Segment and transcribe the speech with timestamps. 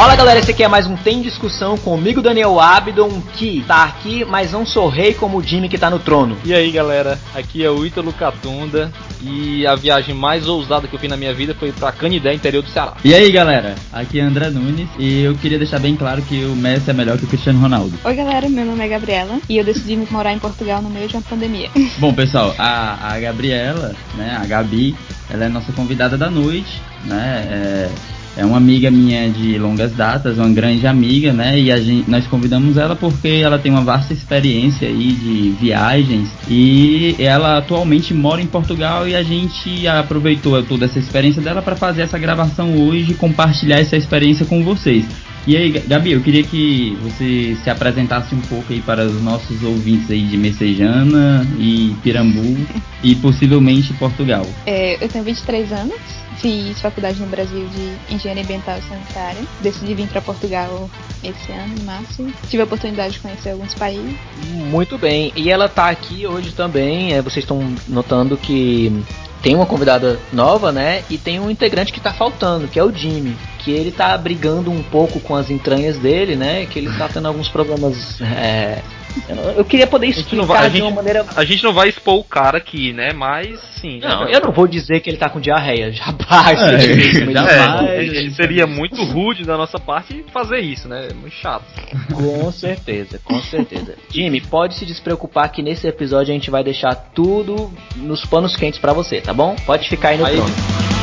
[0.00, 4.24] Fala galera, esse aqui é mais um Tem Discussão comigo, Daniel Abdon, que tá aqui,
[4.24, 6.38] mas não sou rei como o Jimmy que tá no trono.
[6.42, 8.90] E aí galera, aqui é o Ítalo Catunda
[9.20, 12.62] e a viagem mais ousada que eu fiz na minha vida foi pra Canidé, interior
[12.62, 12.94] do Ceará.
[13.04, 16.56] E aí galera, aqui é André Nunes e eu queria deixar bem claro que o
[16.56, 17.92] Messi é melhor que o Cristiano Ronaldo.
[18.02, 21.16] Oi galera, meu nome é Gabriela e eu decidi morar em Portugal no meio de
[21.16, 21.68] uma pandemia.
[22.00, 24.96] Bom pessoal, a, a Gabriela, né, a Gabi,
[25.28, 27.90] ela é nossa convidada da noite, né, é
[28.36, 31.58] é uma amiga minha de longas datas, uma grande amiga, né?
[31.58, 36.28] E a gente, nós convidamos ela porque ela tem uma vasta experiência aí de viagens
[36.48, 41.76] e ela atualmente mora em Portugal e a gente aproveitou toda essa experiência dela para
[41.76, 45.04] fazer essa gravação hoje e compartilhar essa experiência com vocês.
[45.46, 49.62] E aí, Gabi, eu queria que você se apresentasse um pouco aí para os nossos
[49.62, 52.56] ouvintes aí de Messejana e Pirambu
[53.02, 54.46] e possivelmente Portugal.
[54.66, 59.42] É, eu tenho 23 anos, Fiz faculdade no Brasil de Engenharia Ambiental e Sanitária.
[59.60, 60.88] Decidi vir para Portugal
[61.22, 62.26] esse ano, em março.
[62.48, 64.16] Tive a oportunidade de conhecer alguns países.
[64.70, 65.32] Muito bem.
[65.36, 67.12] E ela tá aqui hoje também.
[67.12, 69.04] É, vocês estão notando que
[69.42, 71.02] tem uma convidada nova, né?
[71.08, 73.36] E tem um integrante que tá faltando, que é o Jimmy.
[73.58, 76.66] Que ele tá brigando um pouco com as entranhas dele, né?
[76.66, 78.82] Que ele tá tendo alguns problemas é,
[79.56, 81.26] eu queria poder explicar vai, de gente, uma maneira.
[81.36, 83.12] A gente não vai expor o cara aqui, né?
[83.12, 84.00] Mas sim.
[84.00, 85.92] Não, eu não vou dizer que ele tá com diarreia.
[86.00, 86.60] Jamais.
[86.60, 88.14] É, jamais.
[88.14, 91.08] É, seria muito rude da nossa parte fazer isso, né?
[91.14, 91.64] Muito chato.
[92.12, 93.94] Com certeza, com certeza.
[94.10, 98.78] Jimmy, pode se despreocupar que nesse episódio a gente vai deixar tudo nos panos quentes
[98.78, 99.56] para você, tá bom?
[99.66, 100.36] Pode ficar aí no aí.
[100.36, 100.99] trono.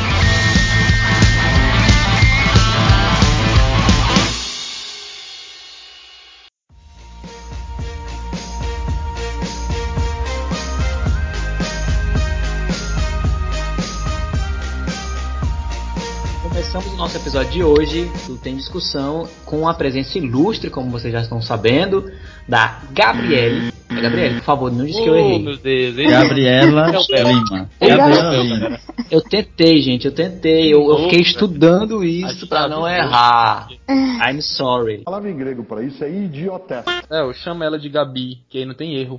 [17.08, 21.40] Nosso episódio de hoje do Tem Discussão com a presença ilustre, como vocês já estão
[21.40, 22.04] sabendo,
[22.46, 23.72] da Gabriele.
[23.88, 25.36] É, Gabriele, por favor, não diz que eu errei.
[25.36, 26.10] Oh, meu Deus, hein?
[26.10, 27.70] Gabriela Lima.
[27.80, 28.80] Gabriela Lima.
[29.10, 30.74] Eu tentei, gente, eu tentei.
[30.74, 33.68] Eu, eu fiquei estudando isso pra não errar.
[33.88, 35.00] I'm sorry.
[35.00, 36.90] A palavra em grego para isso é idiotessa.
[37.10, 39.18] É, eu chamo ela de Gabi, que aí não tem erro.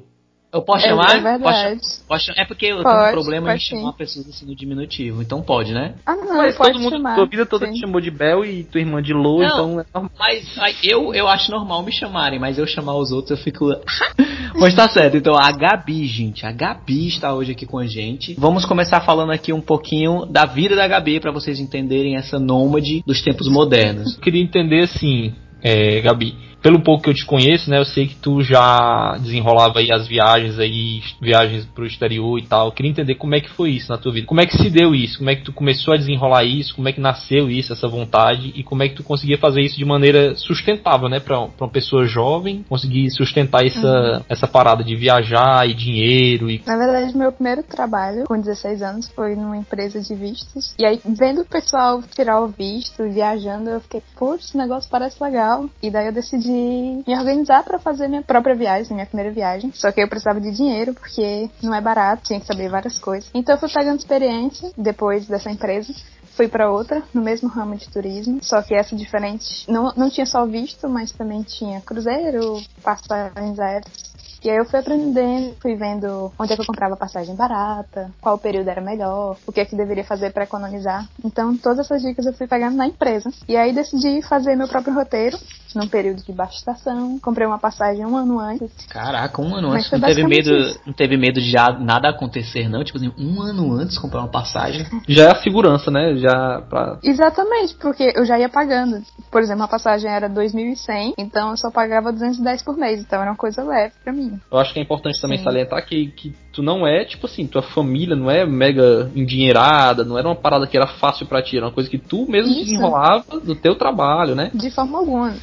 [0.51, 1.15] Eu posso é, chamar?
[1.15, 1.79] É verdade.
[1.79, 5.21] Posso, posso, é porque eu pode, tenho um problema em chamar pessoas assim no diminutivo,
[5.21, 5.93] então pode, né?
[6.03, 7.15] Ah, não, mas pode todo mundo, chamar.
[7.15, 7.73] tua vida toda sim.
[7.73, 10.11] te chamou de Bel e tua irmã de Lou, então é normal.
[10.17, 13.69] Mas eu, eu acho normal me chamarem, mas eu chamar os outros eu fico.
[14.59, 18.33] mas tá certo, então a Gabi, gente, a Gabi está hoje aqui com a gente.
[18.33, 23.03] Vamos começar falando aqui um pouquinho da vida da Gabi para vocês entenderem essa nômade
[23.05, 24.15] dos tempos modernos.
[24.15, 28.07] Eu queria entender assim, é, Gabi pelo pouco que eu te conheço, né, eu sei
[28.07, 32.67] que tu já desenrolava aí as viagens aí, viagens pro exterior e tal.
[32.67, 34.27] Eu queria entender como é que foi isso na tua vida.
[34.27, 35.17] Como é que se deu isso?
[35.17, 36.75] Como é que tu começou a desenrolar isso?
[36.75, 38.51] Como é que nasceu isso, essa vontade?
[38.55, 41.71] E como é que tu conseguia fazer isso de maneira sustentável, né, pra, pra uma
[41.71, 44.23] pessoa jovem conseguir sustentar essa, uhum.
[44.27, 46.61] essa parada de viajar e dinheiro e...
[46.65, 50.73] Na verdade, meu primeiro trabalho com 16 anos foi numa empresa de vistos.
[50.77, 55.21] E aí, vendo o pessoal tirar o visto, viajando, eu fiquei, putz, esse negócio parece
[55.23, 55.69] legal.
[55.81, 59.71] E daí eu decidi de me organizar para fazer minha própria viagem, minha primeira viagem.
[59.73, 63.29] Só que eu precisava de dinheiro porque não é barato, tinha que saber várias coisas.
[63.33, 65.93] Então eu fui pegando experiência depois dessa empresa
[66.35, 69.69] fui para outra, no mesmo ramo de turismo, só que essa diferente.
[69.69, 74.09] Não, não tinha só visto, mas também tinha cruzeiro, passagens aéreas
[74.43, 78.37] e aí eu fui aprendendo, fui vendo onde é que eu comprava passagem barata, qual
[78.37, 81.07] período era melhor, o que é que deveria fazer para economizar.
[81.23, 83.29] Então, todas essas dicas eu fui pegando na empresa.
[83.47, 85.37] E aí decidi fazer meu próprio roteiro,
[85.75, 87.19] num período de baixa estação.
[87.19, 88.71] Comprei uma passagem um ano antes.
[88.87, 89.91] Caraca, um ano antes.
[89.91, 90.81] Não teve medo, isso.
[90.85, 92.83] não teve medo de já nada acontecer, não?
[92.83, 94.85] Tipo assim, um ano antes comprar uma passagem.
[95.07, 96.15] já é a segurança, né?
[96.17, 96.99] Já pra...
[97.03, 99.01] Exatamente, porque eu já ia pagando.
[99.31, 103.01] Por exemplo, a passagem era 2.100, então eu só pagava 210 por mês.
[103.01, 104.39] Então era uma coisa leve para mim.
[104.51, 105.43] Eu acho que é importante também Sim.
[105.43, 110.17] salientar que, que tu não é, tipo assim, tua família não é mega endinheirada, não
[110.17, 112.65] era uma parada que era fácil para ti, era uma coisa que tu mesmo Isso.
[112.65, 114.51] desenrolava do teu trabalho, né?
[114.53, 115.33] De forma alguma.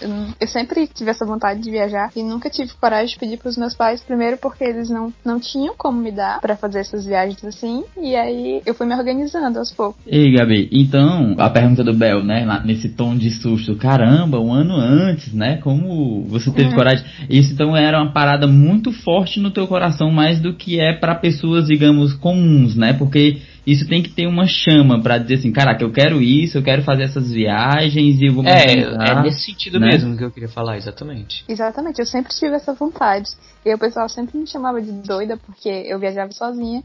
[0.40, 3.74] Eu sempre tive essa vontade de viajar e nunca tive coragem de pedir pros meus
[3.74, 7.84] pais, primeiro porque eles não, não tinham como me dar para fazer essas viagens assim,
[8.00, 10.00] e aí eu fui me organizando aos poucos.
[10.06, 14.74] Ei, Gabi, então, a pergunta do Bel, né, nesse tom de susto, caramba, um ano
[14.76, 16.74] antes, né, como você teve é.
[16.74, 17.04] coragem?
[17.28, 21.14] Isso então era uma parada muito forte no teu coração, mais do que é para
[21.14, 22.92] pessoas, digamos, comuns, né?
[22.92, 26.62] Porque isso tem que ter uma chama para dizer assim, caraca, eu quero isso, eu
[26.62, 29.88] quero fazer essas viagens e eu vou me É, é nesse sentido né?
[29.88, 31.44] mesmo que eu queria falar, exatamente.
[31.48, 33.28] Exatamente, eu sempre tive essa vontade.
[33.64, 36.82] E o pessoal sempre me chamava de doida porque eu viajava sozinha.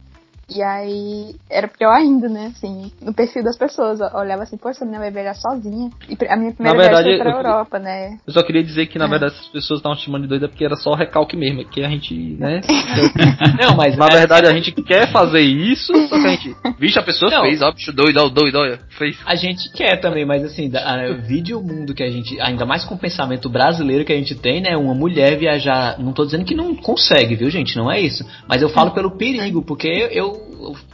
[0.54, 2.52] E aí era pior ainda, né?
[2.56, 4.00] Assim, no perfil das pessoas.
[4.02, 5.90] Eu olhava assim, poxa, a menina vai viajar sozinha.
[6.10, 8.18] E a minha primeira verdade, viagem foi pra eu- Europa, né?
[8.28, 9.08] Eu só queria dizer que, na É.
[9.08, 11.84] verdade, essas pessoas estavam te chamando de doida porque era só recalque mesmo, é que
[11.84, 12.60] a gente, né?
[13.62, 16.56] Não, mas Na verdade, a gente quer fazer isso, só que a gente.
[16.78, 17.44] Vixe, a pessoa Não.
[17.44, 19.18] fez, ó, bicho doido, ó, doido, olha, fez.
[19.26, 22.66] A gente quer também, mas assim, da, a, vide o mundo que a gente, ainda
[22.66, 24.76] mais com o pensamento brasileiro que a gente tem, né?
[24.76, 27.76] Uma mulher viajar, não tô dizendo que não consegue, viu, gente?
[27.78, 28.26] Não é isso.
[28.48, 30.41] Mas eu falo pelo perigo, porque eu,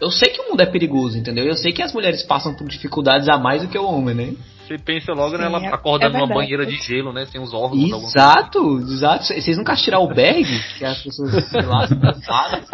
[0.01, 1.45] eu, sei que o mundo é perigoso, entendeu?
[1.45, 4.33] Eu sei que as mulheres passam por dificuldades a mais do que o homem, né?
[4.67, 7.25] Você pensa logo Sim, nela é- acordando é numa banheira de gelo, né?
[7.25, 7.81] Sem os órgãos.
[7.83, 8.17] alguma coisa.
[8.17, 9.23] Exato, exato.
[9.25, 10.45] Vocês nunca assistiram o Berg?
[10.77, 12.67] Que as pessoas, sei lá, são cansadas.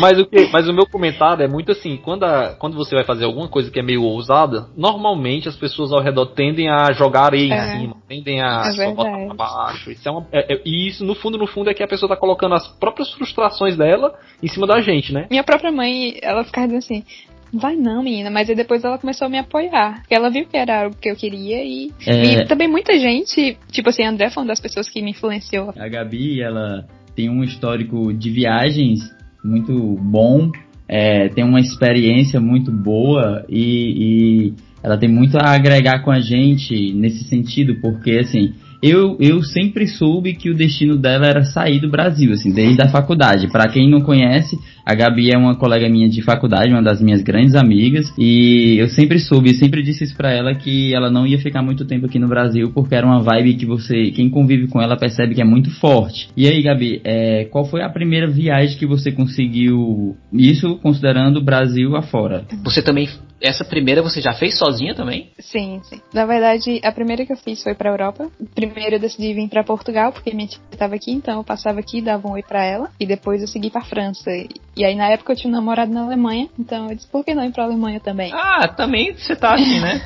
[0.00, 3.04] Mas o, que, mas o meu comentário é muito assim, quando, a- quando você vai
[3.04, 7.24] fazer alguma coisa que é meio ousada, normalmente as pessoas ao redor tendem a jogar
[7.24, 7.74] areia É.
[7.76, 9.90] em cima, tendem a É só botar pra baixo.
[9.90, 12.08] Isso é uma, é- é- e isso, no fundo, no fundo, é que a pessoa
[12.08, 15.26] tá colocando as próprias frustrações dela em cima da gente, né?
[15.30, 17.04] Minha própria mãe, ela ficava dizendo assim.
[17.52, 20.02] Vai não, menina, mas aí depois ela começou a me apoiar.
[20.08, 22.42] Ela viu que era o que eu queria e, É.
[22.42, 25.72] e também muita gente, tipo assim, a André foi uma das pessoas que me influenciou.
[25.76, 29.00] A Gabi, ela tem um histórico de viagens
[29.44, 30.50] muito bom,
[30.88, 36.20] é, tem uma experiência muito boa e, e ela tem muito a agregar com a
[36.20, 41.78] gente nesse sentido, porque assim, eu, eu sempre soube que o destino dela era sair
[41.78, 43.48] do Brasil, assim, desde a faculdade.
[43.48, 47.22] Pra quem não conhece, a Gabi é uma colega minha de faculdade, uma das minhas
[47.22, 51.38] grandes amigas, e eu sempre soube, sempre disse isso pra ela que ela não ia
[51.38, 54.80] ficar muito tempo aqui no Brasil, porque era uma vibe que você, quem convive com
[54.80, 56.28] ela percebe que é muito forte.
[56.36, 61.44] E aí, Gabi, é, qual foi a primeira viagem que você conseguiu, isso considerando o
[61.44, 62.44] Brasil afora?
[62.64, 63.08] Você também,
[63.40, 65.30] essa primeira você já fez sozinha também?
[65.38, 66.00] Sim, sim.
[66.14, 68.30] Na verdade, a primeira que eu fiz foi pra Europa.
[68.54, 72.00] Primeiro eu decidi vir pra Portugal, porque minha tia estava aqui, então eu passava aqui,
[72.00, 72.88] dava um oi pra ela.
[73.00, 74.30] E depois eu segui pra França.
[74.74, 77.34] E aí na época eu tinha um namorado na Alemanha, então eu disse, por que
[77.34, 78.32] não ir pra Alemanha também?
[78.32, 80.00] Ah, também você tá assim, né?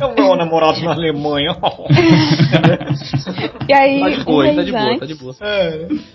[0.00, 1.56] é o meu namorado na Alemanha.
[3.68, 5.34] E aí, Tá de um boa, mês tá de boa, antes, tá de boa.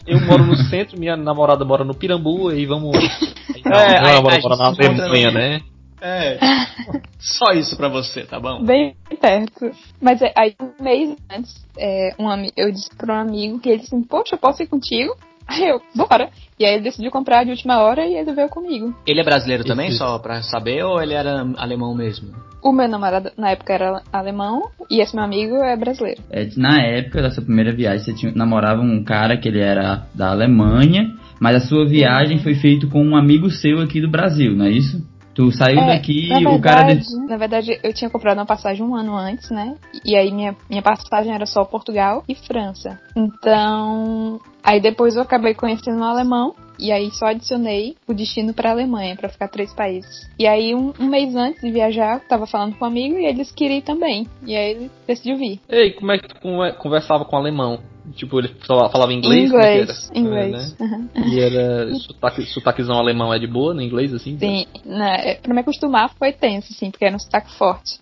[0.05, 2.91] Eu moro no centro, minha namorada mora no Pirambu, e vamos.
[3.65, 5.61] Não, É, aí- na Alemanha, né?
[6.01, 6.37] É.
[7.19, 8.63] Só isso pra você, tá bom?
[8.63, 9.71] bem perto.
[9.99, 13.79] Mas é, aí um mês antes, é, um eu disse pra um amigo que ele
[13.79, 15.15] disse, assim, poxa, eu posso ir contigo?
[15.47, 16.29] Aí eu, bora.
[16.59, 18.93] E aí ele decidiu comprar de última hora e ele veio comigo.
[19.05, 22.33] Ele é brasileiro também, Esse- só pra saber, ou ele era alemão mesmo?
[22.63, 26.21] O meu namorado na época era alemão e esse meu amigo é brasileiro.
[26.29, 30.31] É, na época dessa primeira viagem, você tinha, namorava um cara que ele era da
[30.31, 34.65] Alemanha, mas a sua viagem foi feita com um amigo seu aqui do Brasil, não
[34.65, 35.01] é isso?
[35.37, 36.87] Tu saiu É, daqui, na o cara.
[36.87, 39.75] verdade, na verdade, eu tinha comprado uma passagem um ano antes, né?
[40.03, 42.99] E aí minha, minha passagem era só Portugal e França.
[43.15, 48.71] Então, aí depois eu acabei conhecendo um alemão e aí só adicionei o destino pra
[48.71, 50.29] Alemanha, pra ficar três países.
[50.39, 53.25] E aí um, um mês antes de viajar, eu tava falando com um amigo e
[53.25, 54.27] ele disse que iria ir também.
[54.45, 55.59] E aí ele decidiu vir.
[55.69, 57.79] Ei, como é que tu conver- conversava com o alemão?
[58.15, 59.51] Tipo, ele falava inglês?
[59.51, 60.19] É inglês, era?
[60.19, 60.75] inglês.
[60.79, 61.09] É, né?
[61.15, 61.29] Uhum.
[61.33, 64.37] E era sotaque, sotaquezão alemão é de boa no inglês, assim?
[64.39, 67.99] Sim, né, é, pra me acostumar foi tenso, assim, porque era um sotaque forte.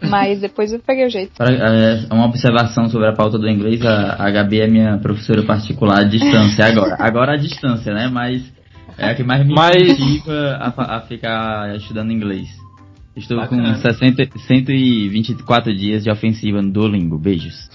[0.08, 1.32] Mas depois eu peguei o jeito.
[1.36, 5.42] Pra- é, uma observação sobre a pauta do inglês, a, a Gabi é minha professora
[5.42, 6.96] particular à distância agora.
[7.00, 8.08] Agora à distância, né?
[8.08, 8.42] Mas
[8.96, 12.48] é a que mais me Mas- incentiva a, a ficar estudando inglês.
[13.16, 13.74] Estou Bacana.
[13.74, 17.18] com 60, 124 dias de ofensiva no Duolingo.
[17.18, 17.68] Beijos.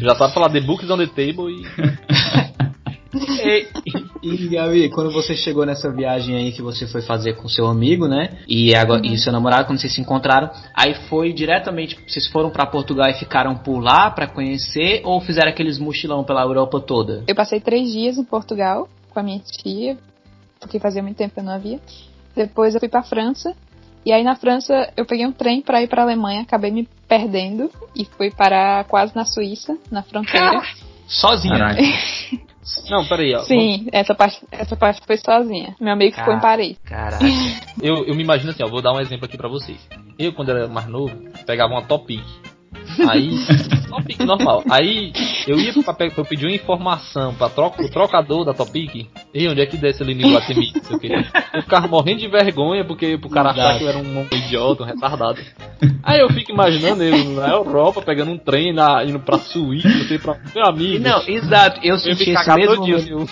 [0.00, 1.62] Já sabe falar The Books on the Table e.
[4.22, 7.66] E, e, Gabi, quando você chegou nessa viagem aí que você foi fazer com seu
[7.66, 8.38] amigo, né?
[8.48, 12.64] E, agora, e seu namorado, quando vocês se encontraram, aí foi diretamente, vocês foram pra
[12.64, 17.22] Portugal e ficaram por lá pra conhecer ou fizeram aqueles mochilão pela Europa toda?
[17.26, 19.96] Eu passei três dias em Portugal com a minha tia,
[20.58, 21.78] porque fazia muito tempo que eu não havia.
[22.34, 23.54] Depois eu fui pra França.
[24.04, 27.70] E aí na França eu peguei um trem pra ir pra Alemanha, acabei me perdendo
[27.96, 30.62] e fui parar quase na Suíça, na fronteira.
[31.06, 31.76] Sozinha.
[32.90, 33.40] Não, peraí, ó.
[33.40, 35.74] Sim, essa parte, essa parte foi sozinha.
[35.80, 36.40] Meu amigo ficou em.
[36.40, 36.78] Paris.
[36.84, 37.24] Caraca.
[37.82, 39.78] Eu, eu me imagino assim, ó, vou dar um exemplo aqui pra vocês.
[40.18, 42.22] Eu, quando era mais novo, pegava uma Topic.
[43.08, 43.30] Aí,
[43.90, 44.62] Topic normal.
[44.70, 45.12] Aí,
[45.46, 49.08] eu ia pra, pra pedir uma informação pra troca, o trocador da Topic.
[49.34, 50.72] E onde é que desce ali no Iguatemi?
[50.72, 51.56] o.
[51.56, 53.78] Eu ficava morrendo de vergonha porque pro cara achar Exato.
[53.78, 55.40] que eu era um, idiota, um retardado.
[56.04, 60.04] Aí eu fico imaginando eu na Europa pegando um trem, na, indo pra Suíça, não
[60.04, 60.36] sei pra.
[60.54, 61.02] Meu amigo.
[61.02, 61.80] Não, exato.
[61.82, 63.26] Eu eu senti esse mesmo medo.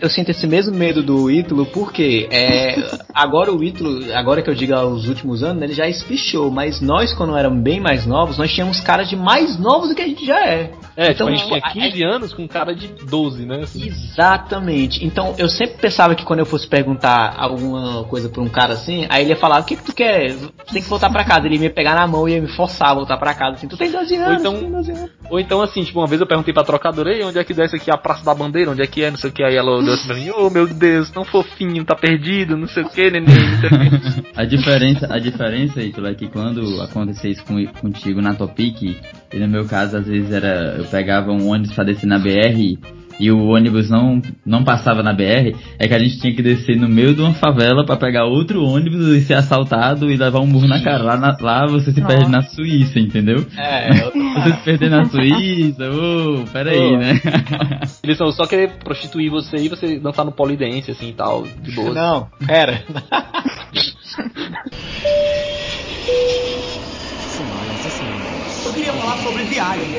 [0.00, 2.76] Eu sinto esse mesmo medo do Ítalo, porque é,
[3.14, 7.14] agora o Ítalo, agora que eu digo aos últimos anos, ele já espichou, mas nós,
[7.14, 10.24] quando éramos bem mais novos, nós tínhamos cara de mais novos do que a gente
[10.24, 10.70] já é.
[10.96, 13.60] É, Então, tipo, a gente tinha a- 15 anos com um cara de 12, né?
[13.62, 13.86] assim.
[13.86, 15.04] Exatamente.
[15.04, 19.06] Então eu sempre pensava que quando eu fosse perguntar alguma coisa pra um cara assim,
[19.08, 20.34] aí ele ia falar: O que, que tu quer?
[20.34, 21.46] Tu tem que voltar pra casa.
[21.46, 23.56] Ele ia me pegar na mão e ia me forçar a voltar pra casa.
[23.56, 25.10] Assim, tu tem 12 anos, então- tu tem 12 anos.
[25.30, 27.76] Ou então, assim, tipo, uma vez eu perguntei pra trocadora, Ei, onde é que desce
[27.76, 28.70] aqui a Praça da Bandeira?
[28.70, 29.10] Onde é que é?
[29.10, 29.42] Não sei o que.
[29.42, 32.82] Aí ela olhou assim pra mim, oh meu Deus, tão fofinho, tá perdido, não sei
[32.84, 34.26] o que, neném, não sei o que.
[34.36, 38.94] A diferença, a diferença, Ítalo, é que quando acontecia isso com, contigo na Topic,
[39.32, 40.76] e no meu caso, às vezes era.
[40.78, 42.78] Eu pegava um ônibus pra descer na BR
[43.18, 46.76] e o ônibus não, não passava na BR, é que a gente tinha que descer
[46.76, 50.46] no meio de uma favela pra pegar outro ônibus e ser assaltado e levar um
[50.46, 51.02] burro na cara.
[51.02, 52.14] Lá, na- lá você se Nossa.
[52.14, 53.46] perde na Suíça, entendeu?
[53.56, 56.98] É, eu- Você se perder na Suíça, ô, peraí, Ô.
[56.98, 57.18] né?
[58.04, 61.70] Eles são só querer prostituir você e você dançar no polidense, assim e tal, de
[61.72, 61.94] boa.
[61.94, 62.82] Não, pera.
[68.76, 69.90] Eu queria falar sobre viagem.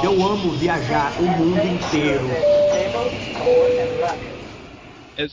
[0.00, 2.24] Eu amo viajar o mundo inteiro.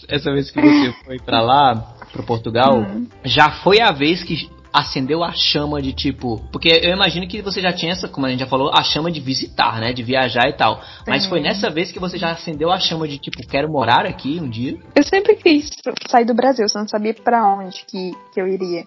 [0.09, 1.75] Essa, vez que você foi pra lá,
[2.12, 2.83] pro Portugal,
[3.23, 6.41] já foi a vez que acendeu a chama de tipo.
[6.51, 9.12] Porque eu imagino que você já tinha essa, como a gente já falou, a chama
[9.12, 9.93] de visitar, né?
[9.93, 10.81] De viajar e tal.
[11.07, 14.39] Mas foi nessa vez que você já acendeu a chama de tipo, quero morar aqui
[14.41, 14.79] um dia.
[14.95, 15.69] Eu sempre quis
[16.09, 18.83] sair do Brasil, só não sabia pra onde que, que eu iria.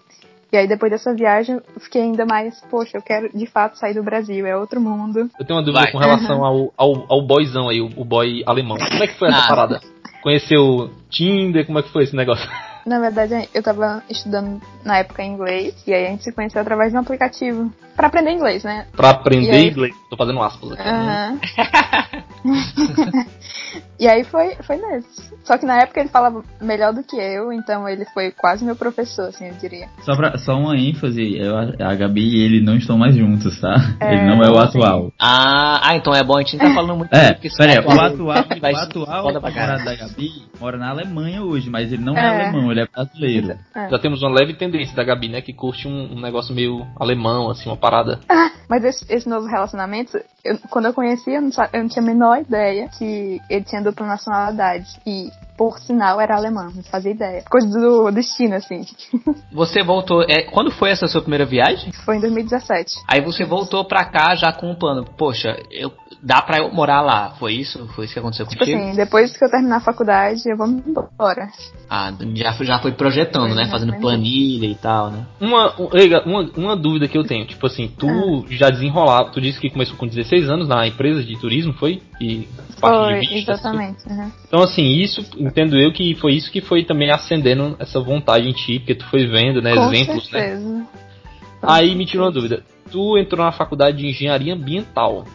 [0.51, 3.93] E aí depois dessa viagem, eu fiquei ainda mais, poxa, eu quero de fato sair
[3.93, 5.29] do Brasil, é outro mundo.
[5.37, 5.91] Eu tenho uma dúvida Vai.
[5.91, 8.77] com relação ao, ao, ao boyzão aí, o, o boy alemão.
[8.77, 9.47] Como é que foi essa Ah.
[9.47, 9.81] parada?
[10.21, 11.65] Conheceu Tinder?
[11.65, 12.49] Como é que foi esse negócio?
[12.87, 16.91] Na verdade, eu tava estudando na época inglês, e aí a gente se conheceu através
[16.91, 17.69] de um aplicativo.
[17.97, 18.85] Pra aprender inglês, né?
[18.95, 19.67] Pra aprender aí?
[19.69, 19.93] inglês.
[20.09, 20.87] Tô fazendo aspas aqui.
[20.87, 21.39] Aham.
[23.99, 25.35] e aí foi, foi nesse.
[25.43, 28.75] Só que na época ele falava melhor do que eu, então ele foi quase meu
[28.75, 29.87] professor, assim, eu diria.
[30.03, 33.75] Só, pra, só uma ênfase, eu, a Gabi e ele não estão mais juntos, tá?
[33.99, 35.11] É, ele não é o atual.
[35.19, 37.71] Ah, ah, então é bom, a gente não tá falando muito É, porque esse pera
[37.71, 39.85] aí, o atual- atual, o atual pra namorado caralho.
[39.85, 40.29] da Gabi
[40.59, 42.43] mora na Alemanha hoje, mas ele não é, É.
[42.45, 43.57] alemão, é brasileiro.
[43.75, 43.89] É.
[43.89, 45.41] Já temos uma leve tendência da Gabi, né?
[45.41, 48.19] Que curte um, um negócio meio alemão, assim, uma parada.
[48.69, 52.05] Mas esse, esse novo relacionamento, eu- quando eu conheci, eu não, eu não tinha a
[52.05, 54.87] menor ideia que ele tinha dupla nacionalidade.
[55.05, 57.43] E, por sinal, era alemão, não fazia ideia.
[57.49, 58.85] Coisa do destino, assim.
[59.51, 60.21] Você voltou.
[60.23, 61.91] É, quando foi essa sua primeira viagem?
[62.05, 62.95] Foi em 2017.
[63.07, 65.03] Aí você voltou pra cá já com um plano.
[65.17, 67.31] Poxa, eu, dá pra eu morar lá.
[67.39, 67.87] Foi isso?
[67.95, 68.77] Foi isso que aconteceu Tipo contigo?
[68.79, 71.49] assim, depois que eu terminar a faculdade, eu vou embora.
[71.89, 73.65] Ah, já, foi- já foi projetando, né?
[73.67, 74.01] Fazendo Exatamente.
[74.01, 75.25] planilha e tal, né?
[75.41, 75.89] Uma, um-
[76.25, 79.95] uma, uma dúvida que eu tenho, tipo assim, tu já desenrolava, tu disse que começou
[79.97, 82.01] com 16 anos na empresa de turismo, foi?
[82.19, 82.47] E
[82.79, 84.07] Foi, exatamente.
[84.09, 84.31] uhum.
[84.47, 88.53] Então, assim, isso, entendo eu que foi isso que foi também acendendo essa vontade em
[88.53, 90.39] ti, porque tu foi vendo, né, Com exemplos, né?
[90.39, 90.87] certeza.
[91.61, 92.63] Aí me tirou uma dúvida.
[92.91, 95.25] Tu entrou na faculdade de engenharia ambiental.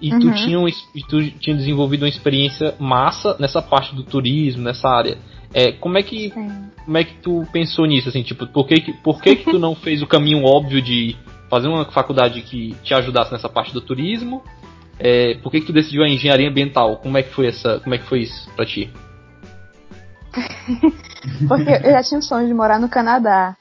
[0.00, 0.34] E tu, Uhum.
[0.34, 0.66] tinha, um
[1.08, 5.18] tu tinha desenvolvido uma experiência massa nessa parte do turismo, nessa área.
[5.52, 6.70] É, como é que Sim.
[6.84, 9.58] como é que tu pensou nisso, assim, tipo, por que que, por que, que tu
[9.58, 11.16] não fez o caminho óbvio de
[11.50, 14.42] fazer uma faculdade que te ajudasse nessa parte do turismo?
[14.98, 16.96] É, por que que tu decidiu a engenharia ambiental?
[16.96, 18.90] Como é que foi essa, como é que foi isso pra ti?
[21.48, 23.56] Porque eu já tinha um sonho de morar no Canadá.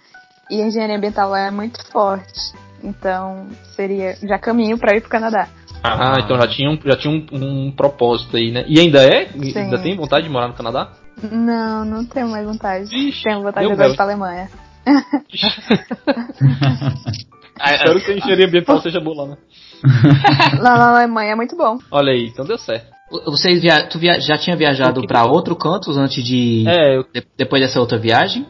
[0.50, 2.54] E a engenharia ambiental lá é muito forte.
[2.84, 5.48] Então, seria já caminho pra ir pro Canadá.
[5.84, 8.64] Ah, então já tinha, um, já tinha um, um propósito aí, né?
[8.68, 9.28] E ainda é?
[9.28, 9.58] Sim.
[9.58, 10.92] Ainda tem vontade de morar no Canadá?
[11.32, 12.96] Não, não tenho mais vontade.
[12.96, 14.50] Ixi, tenho vontade de ir pra Alemanha.
[17.60, 19.38] Espero que a engenharia ambiental seja boa lá, né?
[20.60, 21.78] Lá na Alemanha é muito bom.
[21.92, 22.88] Olha aí, então deu certo.
[23.26, 23.88] Vocês via...
[23.88, 24.20] tu via...
[24.20, 26.66] já tinha viajado pra outro canto antes de...
[26.68, 28.46] É, eu, de- Depois dessa outra viagem?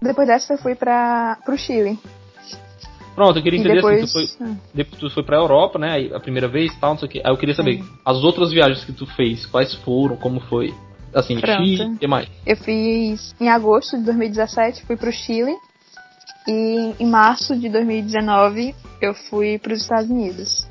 [0.00, 1.98] Depois dessa eu fui para pro Chile.
[3.14, 4.02] pronto, eu queria E entender depois.
[4.04, 6.08] assim, tu foi, depois tu foi pra Europa, né?
[6.14, 7.18] A primeira vez e tal, não sei o que.
[7.18, 7.88] Aí eu queria saber, Sim.
[8.04, 10.72] as outras viagens que tu fez, quais foram, como foi?
[11.14, 11.64] Assim, Pronto.
[11.64, 12.28] Chile, o que mais?
[12.46, 15.54] Eu fiz em agosto de 2017, fui pro Chile.
[16.48, 20.66] E em março de 2019 eu fui pros Estados Unidos.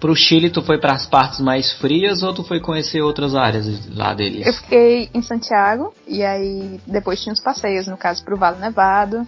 [0.00, 4.14] Pro Chile tu foi pras partes mais frias ou tu foi conhecer outras áreas lá
[4.14, 4.46] deles?
[4.46, 9.26] Eu fiquei em Santiago e aí depois tinha os passeios, no caso pro Vale Nevado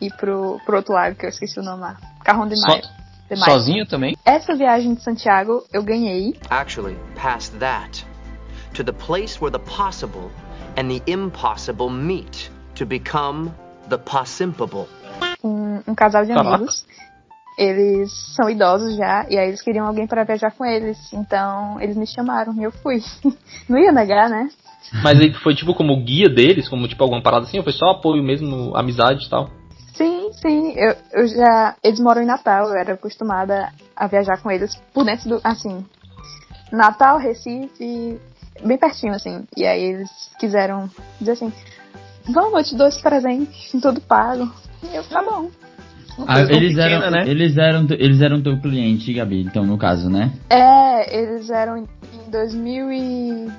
[0.00, 1.96] e pro, pro outro lado que eu esqueci o nome lá.
[2.24, 2.82] Carrão de So- Maio.
[3.44, 4.16] Sozinho também?
[4.24, 6.38] Essa viagem de Santiago eu ganhei.
[6.48, 8.06] Actually, past that.
[8.74, 10.30] To the place where the possible
[10.76, 13.50] and the impossible meet to become
[13.88, 14.86] the possible.
[15.46, 16.56] Um, um casal de Caraca.
[16.56, 16.86] amigos.
[17.58, 20.98] Eles são idosos já, e aí eles queriam alguém para viajar com eles.
[21.12, 23.00] Então eles me chamaram e eu fui.
[23.68, 24.48] Não ia negar, né?
[25.02, 27.90] Mas aí foi tipo como guia deles, como tipo alguma parada assim, ou foi só
[27.90, 29.50] apoio mesmo, amizade e tal?
[29.94, 30.74] Sim, sim.
[30.76, 31.74] Eu, eu já.
[31.82, 35.84] Eles moram em Natal, eu era acostumada a viajar com eles por dentro do, assim,
[36.70, 38.20] Natal, Recife,
[38.62, 39.44] bem pertinho, assim.
[39.56, 41.52] E aí eles quiseram dizer assim,
[42.28, 44.52] vamos, eu te dou esse presente, tudo pago.
[44.92, 45.50] Eu, tá bom.
[46.26, 47.24] Ah, eles, pequena, eram, né?
[47.26, 50.32] eles, eram, eles eram teu cliente, Gabi, então, no caso, né?
[50.48, 51.86] É, eles eram em
[52.30, 53.52] 2000 e...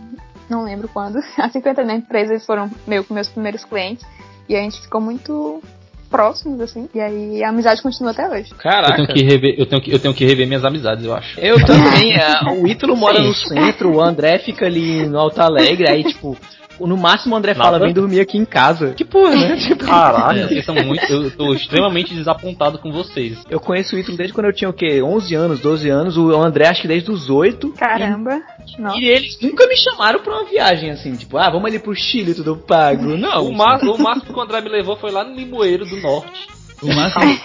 [0.50, 1.20] não lembro quando.
[1.38, 4.06] Assim que eu entrei na empresa, eles foram meio que meus primeiros clientes.
[4.50, 5.62] E a gente ficou muito
[6.10, 6.88] próximos, assim.
[6.96, 8.52] E aí a amizade continua até hoje.
[8.52, 8.96] Eu Caraca.
[8.96, 11.40] tenho, que rever, eu, tenho que, eu tenho que rever minhas amizades, eu acho.
[11.40, 12.14] Eu também.
[12.14, 16.38] é, o Ítalo mora no centro, o André fica ali no Alto Alegre, aí, tipo,
[16.86, 17.86] no máximo o André fala, Nada.
[17.86, 18.92] vem dormir aqui em casa.
[18.94, 19.56] Que porra, né?
[19.68, 21.04] Tipo, Caralho, vocês são muito.
[21.12, 23.38] Eu tô extremamente desapontado com vocês.
[23.50, 25.02] eu conheço o Ítalo desde quando eu tinha o quê?
[25.02, 26.18] 11 anos, 12 anos.
[26.18, 27.70] O André acho que desde os 8.
[27.72, 28.42] Caramba.
[28.78, 28.98] Nossa.
[29.00, 32.34] E eles nunca me chamaram pra uma viagem assim, tipo, ah, vamos ali pro Chile,
[32.34, 33.18] tudo pago.
[33.18, 35.96] Não, O, má- o máximo que o André me levou foi lá no Limoeiro do
[35.98, 36.48] Norte.
[36.82, 37.40] O máximo.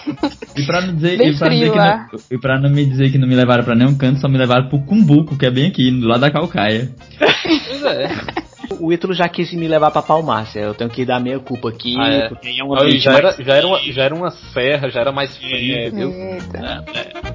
[0.55, 3.11] e pra não dizer, e pra não, dizer que não, e pra não me dizer
[3.11, 5.67] que não me levaram pra nenhum canto, só me levaram pro Cumbuco, que é bem
[5.67, 6.91] aqui, do lado da Calcaia.
[7.17, 8.09] Pois é.
[8.79, 10.59] o Ítalo já quis me levar pra Palmácia.
[10.59, 12.29] Eu tenho que dar minha culpa aqui, Ah, é.
[12.29, 15.01] porque é um ambiente já, mais- era, já, era uma, já era uma serra, já
[15.01, 15.87] era mais frio, É.
[15.87, 16.11] entendeu?
[16.11, 16.83] Eita.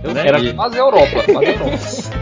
[0.05, 1.77] Eu- Era quase a Europa, quase a Europa.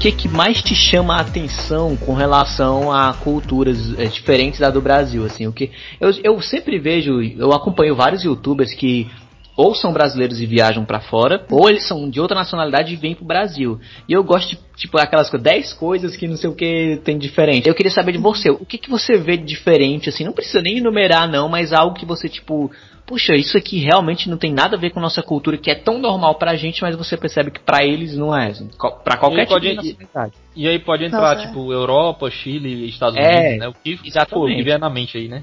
[0.00, 4.80] que que mais te chama a atenção com relação a culturas eh, diferentes da do
[4.80, 9.10] Brasil, assim, o que eu, eu sempre vejo, eu acompanho vários youtubers que
[9.60, 13.14] ou são brasileiros e viajam pra fora, ou eles são de outra nacionalidade e vêm
[13.14, 13.78] pro Brasil.
[14.08, 17.18] E eu gosto de, tipo, aquelas coisas, 10 coisas que não sei o que tem
[17.18, 17.68] diferente.
[17.68, 20.62] Eu queria saber de você, o que que você vê de diferente, assim, não precisa
[20.62, 22.70] nem enumerar não, mas algo que você, tipo,
[23.06, 25.98] puxa, isso aqui realmente não tem nada a ver com nossa cultura, que é tão
[25.98, 28.70] normal pra gente, mas você percebe que pra eles não é, assim,
[29.04, 30.32] pra qualquer tipo de nacionalidade.
[30.56, 31.46] E aí pode entrar, Nossa, é.
[31.48, 33.68] tipo, Europa, Chile, Estados É, Unidos, né?
[33.68, 34.30] O que, exatamente.
[34.30, 35.42] pô, o que vier na mente aí, né?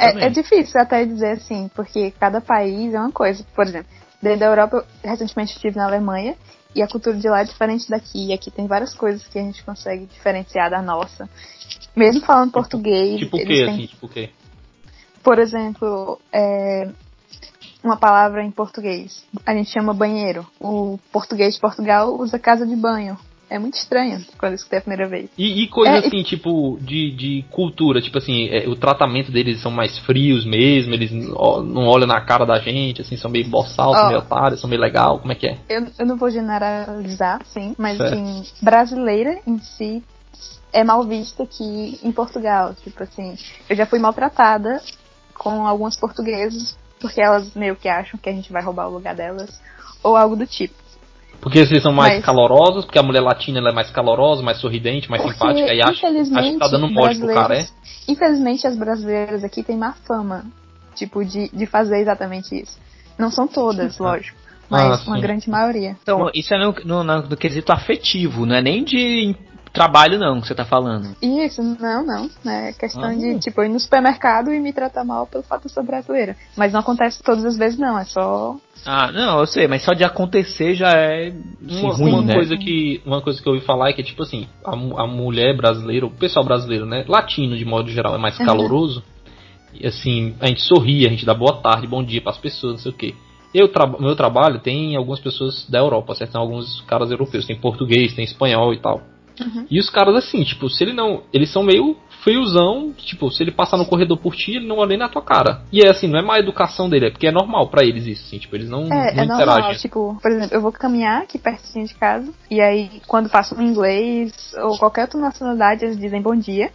[0.00, 3.44] É, é difícil até dizer assim, porque cada país é uma coisa.
[3.54, 3.88] Por exemplo,
[4.22, 6.36] dentro da Europa, eu recentemente estive na Alemanha
[6.74, 8.28] e a cultura de lá é diferente daqui.
[8.28, 11.28] E aqui tem várias coisas que a gente consegue diferenciar da nossa.
[11.96, 13.86] Mesmo falando português, Tipo o quê, têm, assim?
[13.86, 14.30] Tipo o quê?
[15.28, 16.88] por exemplo, é,
[17.84, 19.22] uma palavra em português.
[19.44, 20.46] A gente chama banheiro.
[20.58, 23.18] O português de Portugal usa casa de banho.
[23.50, 25.30] É muito estranho quando eu escutei a primeira vez.
[25.36, 29.60] E, e coisa É, assim, tipo, de, de cultura, tipo assim, é, o tratamento deles
[29.62, 33.94] são mais frios mesmo, eles não olham na cara da gente, assim, são meio boçal,
[33.94, 34.08] são Ó.
[34.08, 35.58] meio otários, são meio legal, como é que é?
[35.68, 38.12] Eu, eu não vou generalizar, sim, mas Certo.
[38.14, 40.02] assim, brasileira em si
[40.72, 42.74] é mal vista aqui em Portugal.
[42.74, 43.36] Tipo assim,
[43.68, 44.82] eu já fui maltratada
[45.34, 49.14] com algumas portuguesas porque elas meio que acham que a gente vai roubar o lugar
[49.14, 49.60] delas
[50.02, 50.74] ou algo do tipo.
[51.40, 54.58] Porque vocês são mais Mas- calorosos, porque a mulher latina ela é mais calorosa, mais
[54.58, 57.66] sorridente, mais Porque, simpática, e acha, acha infelizmente, que tá dando mole pro cara, é?
[58.08, 60.44] Infelizmente, as brasileiras aqui têm má fama,
[60.94, 62.76] tipo, de, de fazer exatamente isso.
[63.16, 64.36] Não são todas, lógico,
[64.68, 65.96] mas Ah, uma grande maioria.
[66.02, 69.34] Então, isso é no, no, no- no quesito afetivo, não é nem de
[69.78, 71.14] trabalho não que você tá falando.
[71.22, 72.30] Isso, não, não.
[72.52, 73.14] É questão Ah.
[73.14, 75.82] de, tipo, eu ir no supermercado e me tratar mal pelo fato de eu ser
[75.84, 76.36] brasileira.
[76.56, 77.98] Mas não acontece todas as vezes, não.
[77.98, 78.56] É só.
[78.84, 81.28] Ah, não, eu sei, mas só de acontecer já é
[81.66, 82.34] assim, Uma, ruim, uma né?
[82.34, 85.56] coisa que uma coisa que eu ouvi falar é que tipo assim a, a mulher
[85.56, 88.46] brasileira o pessoal brasileiro né latino de modo geral é mais Uhum.
[88.46, 89.02] caloroso
[89.74, 92.74] e assim a gente sorri a gente dá boa tarde bom dia para as pessoas
[92.74, 93.14] não sei o que
[93.52, 97.56] eu tra meu trabalho tem algumas pessoas da Europa certo tem alguns caras europeus tem
[97.56, 99.02] português tem espanhol e tal
[99.40, 99.66] Uhum.
[99.70, 103.52] e os caras assim tipo se ele não eles são meio friozão tipo se ele
[103.52, 106.08] passar no corredor por ti ele não olha nem na tua cara e é assim
[106.08, 108.68] não é má educação dele é porque é normal para eles isso assim tipo eles
[108.68, 109.74] não, É, não é interagem normal.
[109.74, 112.32] Tipo, por exemplo, eu vou caminhar aqui pertinho de casa.
[112.50, 116.70] E aí, quando passa um inglês ou qualquer outra nacionalidade, eles dizem bom dia.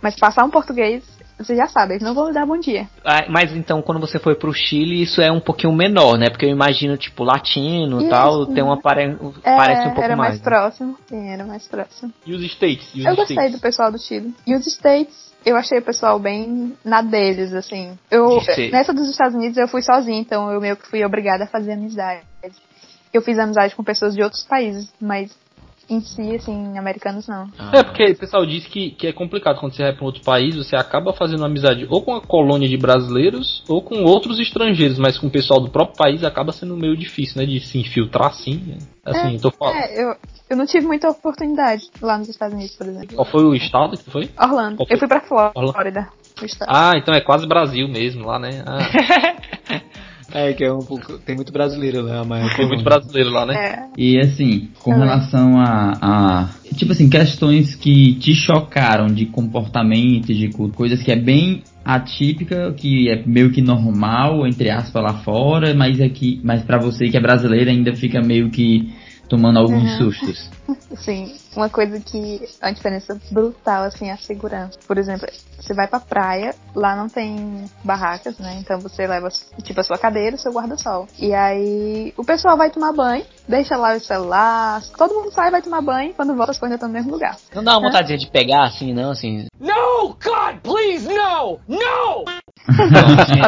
[0.00, 1.04] Mas passar um português,
[1.44, 2.88] você já sabe, eles não vão lhe dar bom dia.
[3.04, 6.28] Ah, mas então, quando você foi pro Chile, isso é um pouquinho menor, né?
[6.28, 9.16] Porque eu imagino, tipo, latino e tal, tem uma pare...
[9.42, 10.38] É, parece um pouco era mais, mais.
[10.38, 10.44] né?
[10.44, 10.98] próximo.
[11.08, 12.12] Sim, era mais próximo.
[12.26, 13.52] e os States e os Eu gostei States?
[13.56, 14.34] do pessoal do Chile.
[14.46, 17.98] E os States, eu achei o pessoal bem na deles, assim.
[18.10, 21.46] Eu, nessa dos Estados Unidos eu fui sozinha, então eu meio que fui obrigada a
[21.46, 22.22] fazer amizade.
[23.12, 25.30] Eu fiz amizade com pessoas de outros países, mas
[25.88, 27.48] em si, assim, americanos não.
[27.58, 30.22] Ah, É, porque o pessoal diz que, que é complicado quando você vai para outro
[30.22, 34.98] país, você acaba fazendo amizade ou com a colônia de brasileiros ou com outros estrangeiros,
[34.98, 37.46] mas com o pessoal do próprio país acaba sendo meio difícil, né?
[37.46, 38.56] De se infiltrar assim.
[38.66, 38.78] né?
[39.04, 39.76] Assim, tô falando.
[39.76, 40.16] É, eu,
[40.50, 43.16] eu não tive muita oportunidade lá nos Estados Unidos, por exemplo.
[43.16, 44.30] Qual foi o estado que foi?
[44.40, 44.76] Orlando.
[44.76, 44.86] Foi?
[44.88, 45.52] Eu fui pra Flórida.
[45.56, 46.08] Orlando.
[46.68, 48.62] Ah, então é quase Brasil mesmo lá, né?
[48.66, 48.78] Ah,
[50.34, 51.18] É, que é um pouco.
[51.18, 52.54] Tem muito brasileiro lá, mas.
[52.56, 53.54] Tem muito brasileiro lá, né?
[53.54, 53.82] É.
[53.96, 56.48] E assim, com relação a, a.
[56.76, 63.10] Tipo assim, questões que te chocaram de comportamento, de coisas que é bem atípica, que
[63.10, 67.20] é meio que normal, entre aspas, lá fora, mas aqui, mas para você que é
[67.20, 68.90] brasileiro ainda fica meio que
[69.28, 69.98] tomando alguns Uhum.
[69.98, 70.50] sustos.
[70.98, 74.78] Sim, uma coisa que a diferença brutal assim é a segurança.
[74.86, 75.26] Por exemplo,
[75.58, 78.58] você vai pra praia, lá não tem barracas, né?
[78.60, 79.28] Então você leva
[79.62, 81.08] tipo a sua cadeira, o seu guarda-sol.
[81.18, 85.62] E aí o pessoal vai tomar banho, deixa lá o celular, todo mundo sai, vai
[85.62, 87.36] tomar banho, quando volta as coisas estão no mesmo lugar.
[87.54, 89.46] Não dá uma vontadezinha de pegar assim, não, assim.
[89.60, 91.60] No, God, please, no!
[91.68, 92.24] No!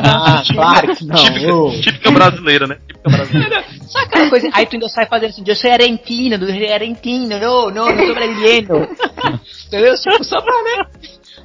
[0.05, 1.67] ah, claro que não.
[1.67, 1.71] ô.
[1.81, 2.79] Típica brasileira, né?
[3.05, 3.65] Típica brasileira.
[3.89, 4.51] Sabe aquela coisa?
[4.53, 8.07] Aí tu ainda sai fazendo assim, eu sou argentino, eu sou argentino, não, não, não
[8.07, 8.89] sou brasileiro.
[9.67, 9.95] Entendeu?
[9.95, 10.87] Tipo, só pra, né?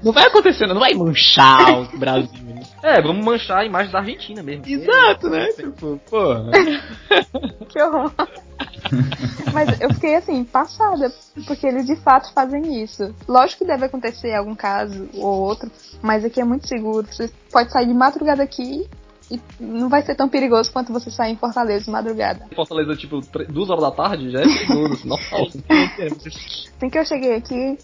[0.04, 2.30] Não vai acontecendo, não vai manchar o Brasil.
[2.46, 2.62] né?
[2.82, 4.66] É, vamos manchar a imagem da Argentina mesmo.
[4.66, 5.48] Exato, né?
[5.48, 6.46] Tipo, porra.
[7.68, 8.12] Que horror.
[9.54, 11.14] Mas eu fiquei assim, passada,
[11.46, 13.14] porque eles de fato fazem isso.
[13.28, 15.70] Lógico que deve acontecer algum caso ou outro,
[16.02, 17.06] mas aqui é muito seguro.
[17.12, 18.88] Você pode sair de madrugada aqui
[19.32, 22.46] e não vai ser tão perigoso quanto você sair em Fortaleza de madrugada.
[22.56, 25.48] Fortaleza, tipo, duas horas da tarde já é perigoso, assim, normal.
[26.78, 27.78] Assim que eu cheguei aqui,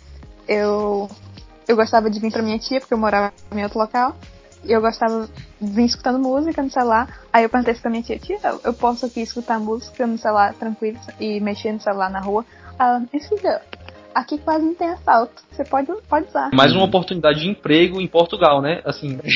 [0.48, 1.10] eu,
[1.68, 4.16] eu gostava de vir pra minha tia, porque eu morava em outro local.
[4.64, 5.30] E eu gostava
[5.62, 7.20] de vir escutando música no celular.
[7.32, 10.54] Aí eu perguntei pra minha tia, tia, eu- eu posso aqui escutar música no celular
[10.56, 12.44] tranquilo e mexer no celular na rua?
[12.80, 13.62] Ela, minha filha,
[14.16, 15.44] aqui quase não tem assalto.
[15.52, 16.50] Você pode, pode usar.
[16.54, 18.82] Mais uma oportunidade de emprego em Portugal, né?
[18.86, 19.20] Assim,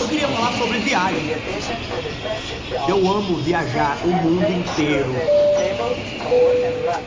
[0.00, 1.26] Eu queria falar sobre viagem.
[2.88, 5.12] Eu amo viajar o mundo inteiro.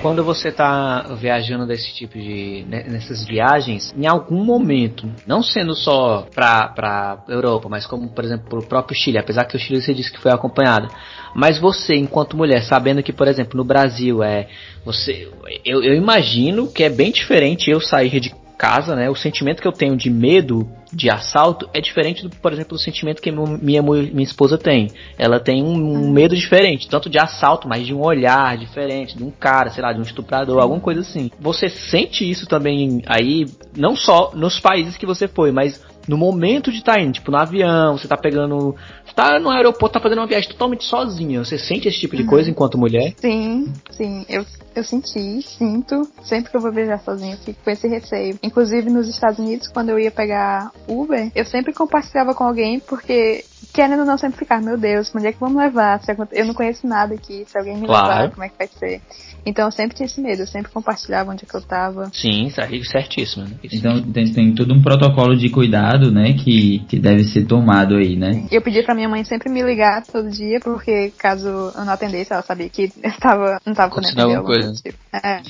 [0.01, 2.65] Quando você tá viajando desse tipo de.
[2.67, 8.23] né, nessas viagens, em algum momento, não sendo só pra, pra Europa, mas como, por
[8.23, 10.89] exemplo, pro próprio Chile, apesar que o Chile você disse que foi acompanhada.
[11.33, 14.47] Mas você, enquanto mulher, sabendo que, por exemplo, no Brasil é.
[14.83, 15.29] Você.
[15.63, 19.09] Eu, eu imagino que é bem diferente eu sair de casa, né?
[19.09, 22.81] O sentimento que eu tenho de medo de assalto é diferente do, por exemplo, do
[22.81, 24.89] sentimento que minha, minha esposa tem.
[25.17, 29.23] Ela tem um, um medo diferente, tanto de assalto, mas de um olhar diferente, de
[29.23, 31.29] um cara, sei lá, de um estuprador, alguma coisa assim.
[31.37, 36.71] Você sente isso também aí, não só nos países que você foi, mas no momento
[36.71, 38.75] de estar indo, tipo no avião, você tá pegando.
[39.05, 41.43] Você tá no aeroporto, tá fazendo uma viagem totalmente sozinha.
[41.43, 43.13] Você sente esse tipo de coisa enquanto mulher?
[43.17, 46.07] Sim, sim, eu, eu senti, sinto.
[46.23, 48.37] Sempre que eu vou viajar sozinha, eu fico com esse receio.
[48.43, 53.45] Inclusive nos Estados Unidos, quando eu ia pegar Uber, eu sempre compartilhava com alguém, porque
[53.73, 55.99] querendo ou não sempre ficar, meu Deus, onde é que vamos levar?
[56.31, 58.07] Eu não conheço nada aqui, se alguém me Claro.
[58.07, 59.01] levar, como é que vai ser?
[59.45, 62.09] Então eu sempre tinha esse medo, eu sempre compartilhava onde é que eu tava.
[62.11, 63.45] Sim, tá aí certíssimo.
[63.45, 63.51] Né?
[63.71, 68.15] Então tem, tem todo um protocolo de cuidado, né, que, que deve ser tomado aí,
[68.15, 68.47] né?
[68.51, 72.33] Eu pedi pra minha mãe sempre me ligar todo dia, porque caso eu não atendesse,
[72.33, 74.73] ela sabia que eu tava, não tava podendo alguma coisa.
[74.73, 74.97] tipo.
[75.13, 75.41] É.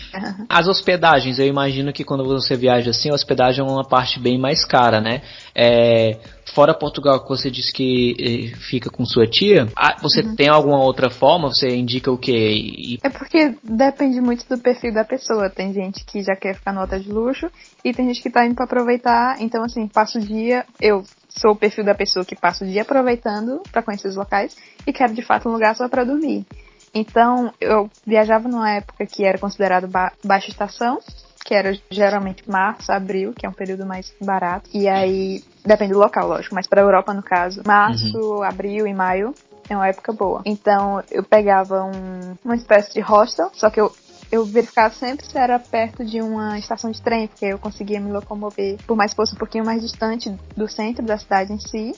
[0.49, 4.37] As hospedagens, eu imagino que quando você viaja assim, a hospedagem é uma parte bem
[4.37, 5.21] mais cara, né?
[5.55, 6.17] É,
[6.53, 9.67] fora Portugal, que você disse que eh, fica com sua tia,
[10.01, 11.49] você tem alguma outra forma?
[11.49, 12.51] Você indica o quê?
[12.53, 15.49] E- É porque depende muito do perfil da pessoa.
[15.49, 17.49] Tem gente que já quer ficar no hotel de luxo
[17.83, 19.37] e tem gente que tá indo pra aproveitar.
[19.41, 20.65] Então, assim, passa o dia.
[20.79, 24.55] Eu sou o perfil da pessoa que passa o dia aproveitando pra conhecer os locais
[24.87, 26.45] e quero de fato um lugar só pra dormir.
[26.93, 30.99] Então, eu viajava numa época que era considerado ba baixa estação,
[31.45, 34.67] que era geralmente março, abril, que é um período mais barato.
[34.73, 39.33] E aí, depende do local, lógico, mas pra Europa, no caso, março, abril e maio
[39.69, 40.41] é uma época boa.
[40.43, 43.93] Então, eu pegava um, uma espécie de hostel, só que eu
[44.31, 48.11] eu verificava sempre se era perto de uma estação de trem, porque eu conseguia me
[48.11, 51.93] locomover, por mais que fosse um pouquinho mais distante do centro da cidade em si,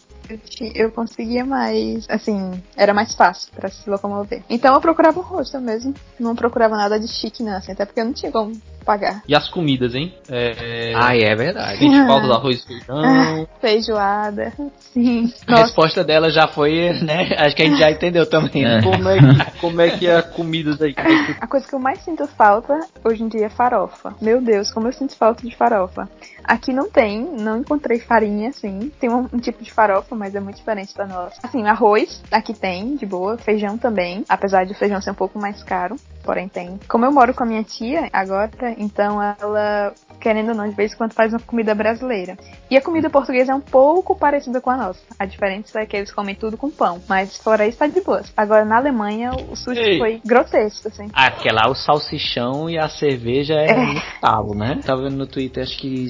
[0.76, 4.44] eu, conseguia mais, assim, era mais fácil pra se locomover.
[4.50, 8.02] Então eu procurava um hostel mesmo, não procurava nada de chique não, assim, até porque
[8.02, 8.52] eu não tinha como
[8.88, 9.22] pagar.
[9.28, 10.14] e as comidas, hein?
[10.30, 11.78] É, Ah, é verdade.
[11.78, 13.48] Sente falta do arroz e feijão.
[13.62, 15.32] Feijoada, sim.
[15.46, 17.36] A Nossa, resposta dela já foi, né?
[17.38, 18.64] Acho que a gente já entendeu também.
[18.64, 18.80] né?
[18.80, 18.82] É.
[18.82, 20.96] Como é, que, como é que é a comida daí?
[20.98, 24.16] É A coisa que eu mais sinto falta hoje em dia é farofa.
[24.22, 26.10] Meu Deus, como eu sinto falta de farofa.
[26.44, 28.90] Aqui não tem, não encontrei farinha, assim.
[29.00, 31.36] Tem um, um tipo de farofa, mas é muito diferente da nossa.
[31.44, 33.38] Assim, arroz, aqui tem, de boa.
[33.38, 35.98] Feijão também, apesar de o feijão ser um pouco mais caro,
[36.28, 36.78] porém tem.
[36.90, 40.92] Como eu moro com a minha tia agora, então ela, querendo ou não, de vez
[40.92, 42.38] em quando faz uma comida brasileira.
[42.70, 45.00] E a comida portuguesa é um pouco parecida com a nossa.
[45.18, 47.02] A diferença é que eles comem tudo com pão.
[47.08, 48.30] Mas fora isso, tá de boas.
[48.36, 49.98] Agora, na Alemanha, o sushi Ei.
[49.98, 51.10] foi grotesco, assim.
[51.14, 54.82] Ah, porque lá o salsichão e a cerveja é, no talo, né?
[54.86, 56.08] Tava vendo no Twitter, acho que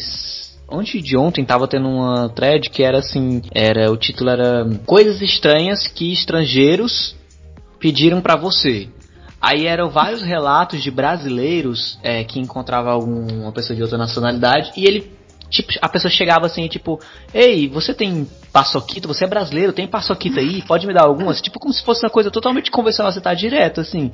[0.69, 5.21] Antes de ontem tava tendo uma thread que era assim, era o título era Coisas
[5.21, 7.15] estranhas que estrangeiros
[7.79, 8.89] pediram para você.
[9.47, 14.85] Aí eram vários relatos de brasileiros é, que encontrava alguma pessoa de outra nacionalidade e
[14.85, 15.09] ele
[15.49, 16.99] tipo, a pessoa chegava assim, tipo,
[17.33, 21.39] ei, você tem paçoquita, você é brasileiro, tem paçoquita aí, pode me dar algumas?
[21.39, 24.11] Tipo, como se fosse uma coisa totalmente convencional, você tá direto, assim.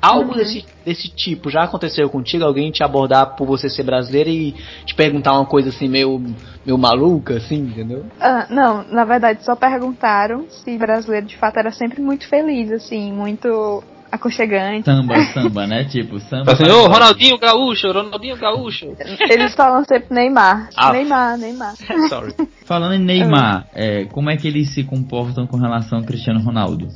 [0.00, 0.36] Algo uhum.
[0.36, 2.44] desse, desse tipo já aconteceu contigo?
[2.44, 4.52] Alguém te abordar por você ser brasileira e
[4.84, 6.22] te perguntar uma coisa assim meio,
[6.64, 8.06] meio maluca, assim, entendeu?
[8.20, 13.10] Ah, não, na verdade só perguntaram se brasileiro de fato era sempre muito feliz, assim,
[13.12, 14.84] muito aconchegante.
[14.84, 15.84] Samba, samba, né?
[15.84, 16.52] Tipo, samba.
[16.52, 18.94] Assim, ô, Ronaldinho Gaúcho, Ronaldinho Gaúcho.
[19.30, 20.68] Eles falam sempre Neymar.
[20.76, 20.92] Ah.
[20.92, 21.74] Neymar, Neymar.
[22.08, 22.34] Sorry.
[22.64, 26.88] Falando em Neymar, é, como é que eles se comportam com relação ao Cristiano Ronaldo?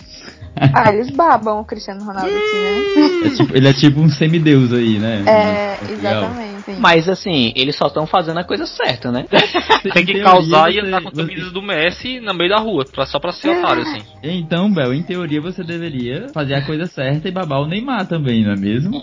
[0.56, 3.26] Ah, eles babam o Cristiano Ronaldo aqui, né?
[3.26, 5.24] É tipo, ele é tipo um semideus aí, né?
[5.26, 6.59] É, exatamente.
[6.78, 9.26] Mas assim, eles só estão fazendo a coisa certa, né?
[9.92, 13.18] Tem que causar e andar com camisas do Messi na meio da rua, pra, só
[13.18, 14.02] pra ser otário, assim.
[14.22, 18.44] Então, Bel, em teoria você deveria fazer a coisa certa e babar o Neymar também,
[18.44, 19.02] não é mesmo?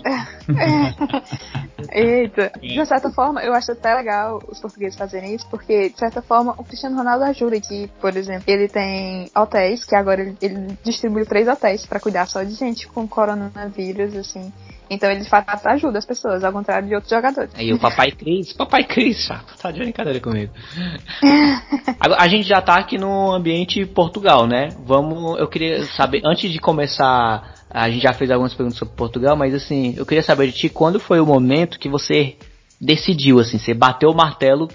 [1.92, 6.20] Eita, de certa forma, eu acho até legal os portugueses fazerem isso, porque, de certa
[6.20, 10.78] forma, o Cristiano Ronaldo ajuda aqui, por exemplo, ele tem hotéis, que agora ele, ele
[10.84, 14.52] distribui três hotéis para cuidar só de gente com coronavírus, assim.
[14.90, 17.50] Então ele de fato ajuda as pessoas, ao contrário de outros jogadores.
[17.54, 19.28] Aí o Papai Cris, Papai Cris,
[19.60, 20.52] tá de brincadeira comigo.
[22.00, 24.68] a gente já tá aqui no ambiente Portugal, né?
[24.84, 29.36] Vamos, eu queria saber, antes de começar, a gente já fez algumas perguntas sobre Portugal,
[29.36, 32.36] mas assim, eu queria saber de ti, quando foi o momento que você
[32.80, 34.68] decidiu, assim, você bateu o martelo,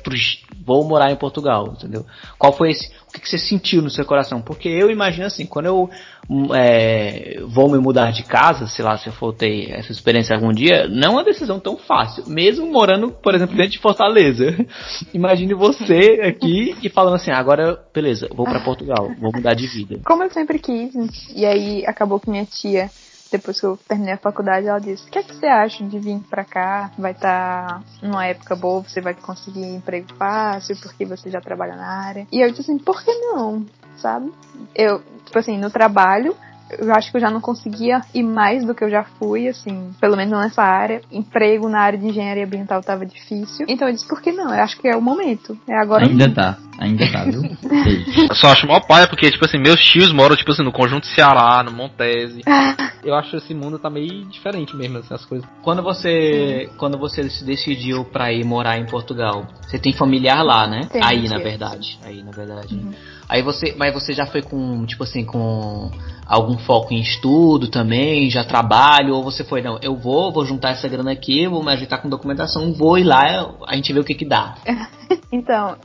[0.65, 2.05] vou morar em Portugal, entendeu?
[2.37, 4.41] Qual foi esse, o que, você sentiu no seu coração?
[4.41, 5.89] Porque eu imagino assim, quando eu
[6.29, 10.35] hum, é, vou me mudar de casa, sei lá, se eu for ter essa experiência
[10.35, 14.53] algum dia, não é uma decisão tão fácil, mesmo morando, por exemplo, dentro de Fortaleza.
[15.13, 19.99] Imagine você aqui e falando assim, agora, beleza, vou para Portugal, vou mudar de vida.
[20.05, 20.93] Como eu sempre quis,
[21.33, 22.89] e aí acabou que minha tia
[23.33, 25.99] depois que eu terminei a faculdade, ela disse: O que é que você acha de
[25.99, 26.91] vir pra cá?
[26.97, 31.75] Vai estar tá numa época boa, você vai conseguir emprego fácil, porque você já trabalha
[31.75, 32.27] na área.
[32.31, 33.65] E eu disse assim: Por que não?
[33.97, 34.31] Sabe?
[34.75, 36.35] Eu, tipo assim, no trabalho,
[36.79, 39.91] eu acho que eu já não conseguia ir mais do que eu já fui, assim,
[39.99, 41.01] pelo menos nessa área.
[41.11, 43.65] Emprego na área de engenharia ambiental tava difícil.
[43.67, 44.53] Então eu disse, por que não?
[44.53, 45.57] Eu acho que é o momento.
[45.67, 46.05] É agora.
[46.05, 47.41] Ainda tá, ainda tá, viu?
[48.29, 51.07] eu só acho mó paia, porque, tipo assim, meus tios moram, tipo assim, no Conjunto
[51.07, 52.41] Ceará, no Montese.
[53.03, 55.47] eu acho que esse mundo tá meio diferente mesmo, assim, as coisas.
[55.61, 56.67] Quando você.
[56.69, 56.77] Sim.
[56.77, 60.81] Quando você se decidiu pra ir morar em Portugal, você tem familiar lá, né?
[60.91, 61.99] Tem, Aí, na verdade.
[62.03, 62.75] Aí, na verdade.
[62.75, 62.93] Uhum.
[63.33, 65.89] Aí você, mas você já foi com, tipo assim, com
[66.23, 70.69] algum foco em estudo também, já trabalho, ou você foi, não, eu vou, vou juntar
[70.69, 74.03] essa grana aqui, vou me ajeitar com documentação, vou ir lá, a gente vê o
[74.03, 74.53] que que dá.
[75.33, 75.75] então,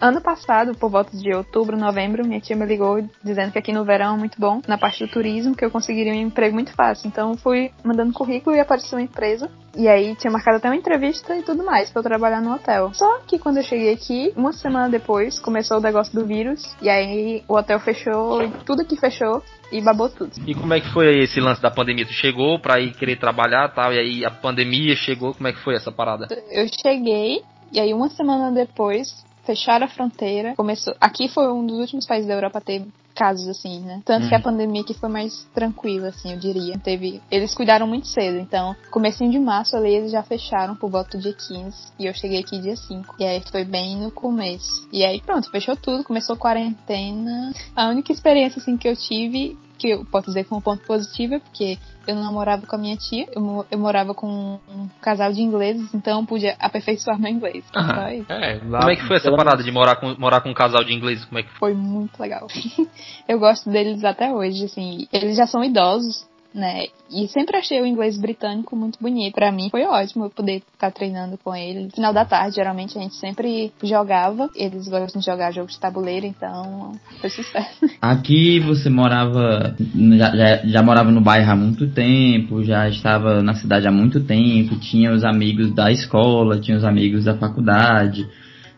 [0.00, 3.84] Ano passado, por volta de outubro, novembro, minha tia me ligou dizendo que aqui no
[3.84, 7.08] verão é muito bom, na parte do turismo, que eu conseguiria um emprego muito fácil.
[7.08, 9.50] Então fui mandando currículo e apareceu uma empresa.
[9.76, 12.92] E aí tinha marcado até uma entrevista e tudo mais para eu trabalhar no hotel.
[12.94, 16.76] Só que quando eu cheguei aqui, uma semana depois, começou o negócio do vírus.
[16.82, 20.32] E aí o hotel fechou, tudo aqui fechou e babou tudo.
[20.46, 22.06] E como é que foi esse lance da pandemia?
[22.06, 25.60] Tu chegou pra ir querer trabalhar tal, e aí a pandemia chegou, como é que
[25.60, 26.26] foi essa parada?
[26.50, 30.54] Eu cheguei, e aí uma semana depois fecharam a fronteira.
[30.56, 30.94] Começou.
[31.00, 34.02] Aqui foi um dos últimos países da Europa a ter casos assim, né?
[34.04, 34.28] Tanto hum.
[34.28, 34.44] que a uhum.
[34.44, 36.76] pandemia aqui foi mais tranquila, assim, eu diria.
[36.78, 37.22] Teve.
[37.30, 41.22] Eles cuidaram muito cedo, então, comecinho de março ali eles já fecharam por volta do
[41.22, 43.14] dia 15 e eu cheguei aqui dia 5.
[43.18, 44.88] E aí foi bem no começo.
[44.92, 47.52] E aí pronto, fechou tudo, começou a quarentena.
[47.76, 51.38] A única experiência assim que eu tive que eu posso dizer como ponto positivo é
[51.38, 55.42] porque eu não morava com a minha tia, eu, eu morava com um casal de
[55.42, 57.64] ingleses, então eu pude aperfeiçoar meu inglês.
[57.74, 60.54] Ah, é, lá, como é que foi essa parada de morar com, morar com um
[60.54, 61.24] casal de ingleses?
[61.24, 61.72] Como é que foi?
[61.72, 62.46] Foi muito legal.
[63.28, 65.08] eu gosto deles até hoje, assim.
[65.12, 66.84] Eles já são idosos, né?
[67.10, 69.34] E sempre achei o inglês britânico muito bonito.
[69.34, 71.84] Para mim foi ótimo eu poder ficar treinando com ele.
[71.84, 74.48] No final da tarde, geralmente a gente sempre jogava.
[74.54, 77.86] Eles gostam de jogar jogos de tabuleiro, então foi sucesso.
[78.00, 79.74] Aqui você morava,
[80.16, 84.20] já, já, já, morava no bairro há muito tempo, já estava na cidade há muito
[84.22, 88.28] tempo, tinha os amigos da escola, tinha os amigos da faculdade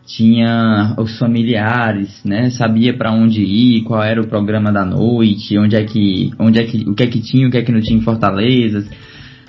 [0.07, 2.49] tinha os familiares, né?
[2.49, 6.63] Sabia para onde ir, qual era o programa da noite, onde é que, onde é
[6.63, 8.87] que, o que é que tinha, o que é que não tinha em Fortaleza.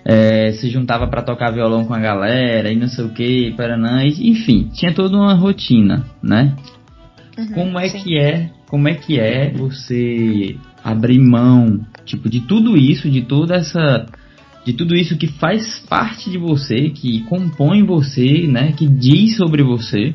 [0.04, 4.04] É, se juntava para tocar violão com a galera e não sei o que, Paraná,
[4.04, 6.56] enfim, tinha toda uma rotina, né?
[7.38, 8.02] Uhum, como é sim.
[8.02, 13.54] que é, como é que é você abrir mão, tipo, de tudo isso, de toda
[13.54, 14.06] essa
[14.64, 19.62] de tudo isso que faz parte de você, que compõe você, né, que diz sobre
[19.62, 20.14] você,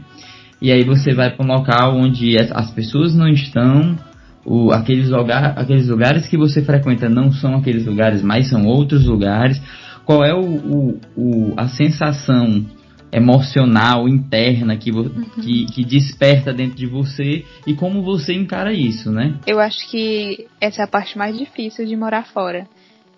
[0.64, 4.00] e aí você vai para um local onde as pessoas não estão,
[4.46, 9.06] o, aqueles, lugar, aqueles lugares que você frequenta não são aqueles lugares, mas são outros
[9.06, 9.62] lugares.
[10.06, 12.66] Qual é o, o, o a sensação
[13.12, 15.26] emocional, interna que, uhum.
[15.42, 19.36] que, que, desperta dentro de você e como você encara isso, né?
[19.46, 22.66] Eu acho que essa é a parte mais difícil de morar fora.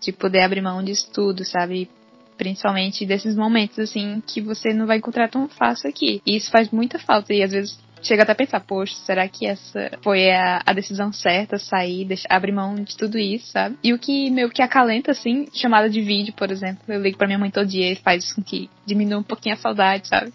[0.01, 1.88] De poder abrir mão de tudo, sabe?
[2.37, 6.21] Principalmente desses momentos, assim, que você não vai encontrar tão fácil aqui.
[6.25, 7.33] E isso faz muita falta.
[7.33, 11.11] E às vezes chega até a pensar, poxa, será que essa foi a, a decisão
[11.11, 13.77] certa, sair, deixar, abrir mão de tudo isso, sabe?
[13.83, 16.83] E o que meio que acalenta, assim, chamada de vídeo, por exemplo.
[16.87, 19.57] Eu ligo pra minha mãe todo dia e faz com que diminua um pouquinho a
[19.57, 20.31] saudade, sabe?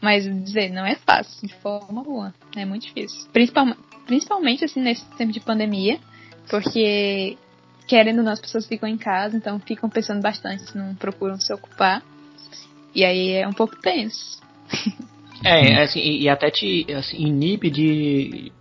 [0.00, 2.34] Mas dizer, não é fácil, de forma alguma.
[2.56, 3.28] É muito difícil.
[3.32, 5.98] Principalmente, principalmente assim, nesse tempo de pandemia,
[6.48, 7.36] porque
[7.90, 11.52] querendo ou não, as pessoas ficam em casa, então ficam pensando bastante, não procuram se
[11.52, 12.00] ocupar.
[12.94, 14.38] E aí é um pouco tenso.
[15.42, 18.52] É, assim, e, e até te assim, inibe de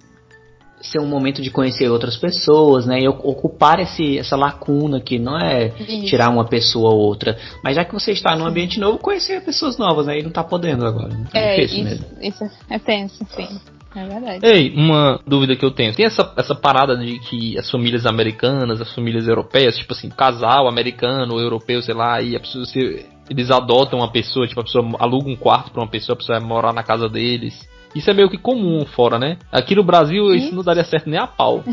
[0.82, 3.02] ser um momento de conhecer outras pessoas, né?
[3.02, 6.06] E ocupar esse, essa lacuna que não é Isso.
[6.06, 9.78] tirar uma pessoa ou outra, mas já que você está num ambiente novo, conhecer pessoas
[9.78, 10.22] novas, aí né?
[10.24, 11.10] não está podendo agora.
[11.10, 11.28] Né?
[11.34, 12.06] É, é isso, mesmo.
[12.22, 13.60] isso é tenso, sim.
[13.96, 14.46] É verdade.
[14.46, 15.94] Ei, uma dúvida que eu tenho.
[15.94, 20.68] Tem essa, essa parada de que as famílias americanas, as famílias europeias, tipo assim, casal
[20.68, 24.86] americano, europeu, sei lá, e a pessoa, se, eles adotam uma pessoa, tipo, a pessoa
[25.00, 27.68] aluga um quarto pra uma pessoa, a pessoa vai morar na casa deles.
[27.96, 29.38] Isso é meio que comum fora, né?
[29.52, 31.64] Aqui no Brasil isso não daria certo nem a pau.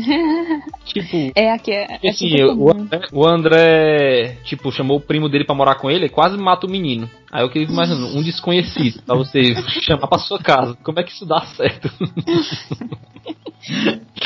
[0.85, 1.31] tipo.
[1.35, 1.99] É, aqui é.
[2.03, 6.05] é assim, o André, o, André, tipo, chamou o primo dele para morar com ele
[6.05, 7.09] e quase mata o menino.
[7.31, 10.75] Aí eu queria imaginar, um desconhecido, pra você chamar pra sua casa.
[10.83, 11.89] Como é que isso dá certo?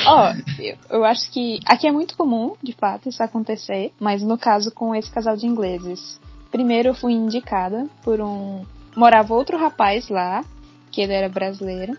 [0.05, 4.23] Ó, oh, eu, eu acho que aqui é muito comum, de fato, isso acontecer, mas
[4.23, 6.19] no caso com esse casal de ingleses.
[6.51, 8.65] Primeiro eu fui indicada por um.
[8.95, 10.43] Morava outro rapaz lá,
[10.91, 11.97] que ele era brasileiro.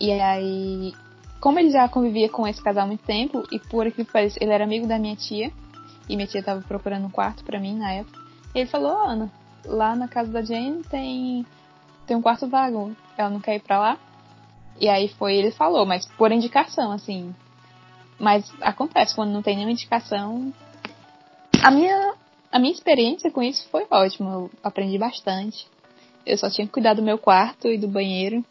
[0.00, 0.92] E aí,
[1.40, 4.38] como ele já convivia com esse casal há muito tempo, e por aquilo que parece,
[4.40, 5.52] ele era amigo da minha tia,
[6.08, 8.20] e minha tia tava procurando um quarto para mim na época,
[8.54, 9.32] ele falou, oh, Ana,
[9.64, 11.46] lá na casa da Jane tem,
[12.06, 13.98] tem um quarto vago, ela não quer ir pra lá?
[14.80, 17.34] E aí foi, ele falou, mas por indicação, assim.
[18.18, 20.52] Mas acontece, quando não tem nenhuma indicação.
[21.62, 22.14] A minha,
[22.50, 25.66] a minha experiência com isso foi ótima, eu aprendi bastante.
[26.26, 28.44] Eu só tinha que cuidar do meu quarto e do banheiro.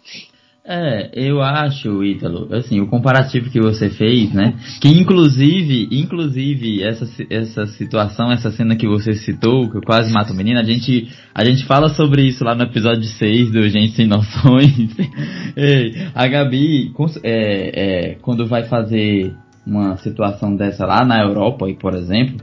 [0.63, 4.53] É, eu acho, Ítalo, assim, o comparativo que você fez, né?
[4.79, 10.33] Que inclusive, inclusive, essa, essa situação, essa cena que você citou, que eu quase mato
[10.33, 13.93] o menino, a gente, a gente fala sobre isso lá no episódio 6 do Gente
[13.93, 14.95] Sem Noções.
[15.57, 19.33] Ei, a Gabi, é, é, quando vai fazer
[19.65, 22.37] uma situação dessa lá na Europa, por exemplo,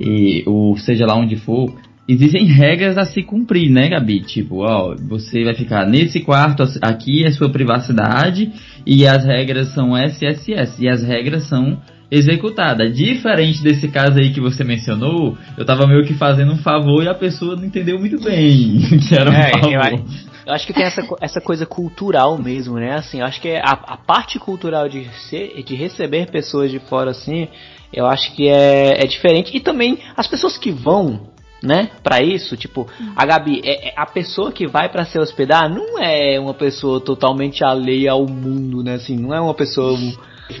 [0.00, 1.74] e, ou seja lá onde for,
[2.08, 4.20] existem regras a se cumprir, né, Gabi?
[4.20, 8.52] Tipo, ó, você vai ficar nesse quarto, aqui é sua privacidade
[8.86, 11.78] e as regras são SSS e as regras são
[12.10, 12.96] executadas.
[12.96, 17.08] Diferente desse caso aí que você mencionou, eu tava meio que fazendo um favor e
[17.08, 20.04] a pessoa não entendeu muito bem que era um é, favor.
[20.46, 22.94] Eu, acho que tem essa, essa coisa cultural mesmo, né?
[22.94, 27.10] Assim, eu acho que a, a parte cultural de, ser, de receber pessoas de fora
[27.10, 27.48] assim,
[27.92, 29.56] eu acho que é, é diferente.
[29.56, 31.34] E também as pessoas que vão
[31.66, 35.68] né, para isso, tipo, a Gabi, é, é a pessoa que vai para se hospedar
[35.68, 39.98] não é uma pessoa totalmente alheia ao mundo, né, assim, não é uma pessoa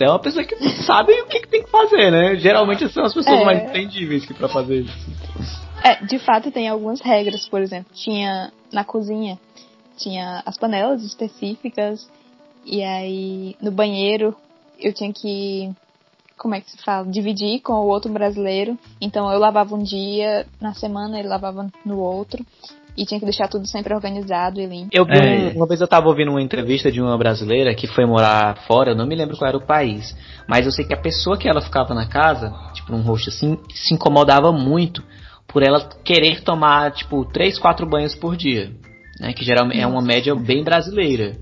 [0.00, 2.34] é uma pessoa que sabe o que, que tem que fazer, né?
[2.36, 3.44] Geralmente são as pessoas é...
[3.44, 5.16] mais entendíveis que para fazer isso.
[5.84, 9.38] É, de fato tem algumas regras, por exemplo, tinha na cozinha,
[9.96, 12.10] tinha as panelas específicas
[12.64, 14.34] e aí no banheiro
[14.80, 15.70] eu tinha que
[16.36, 18.78] como é que se fala, dividir com o outro brasileiro.
[19.00, 22.44] Então eu lavava um dia na semana, ele lavava no outro.
[22.96, 24.88] E tinha que deixar tudo sempre organizado e limpo.
[24.90, 25.52] Eu vi é.
[25.54, 28.96] uma vez eu tava ouvindo uma entrevista de uma brasileira que foi morar fora, eu
[28.96, 30.16] não me lembro qual era o país.
[30.48, 33.58] Mas eu sei que a pessoa que ela ficava na casa, tipo num rosto assim,
[33.74, 35.02] se incomodava muito
[35.46, 38.72] por ela querer tomar, tipo, três, quatro banhos por dia.
[39.18, 41.36] Né, que geralmente é uma média bem brasileira.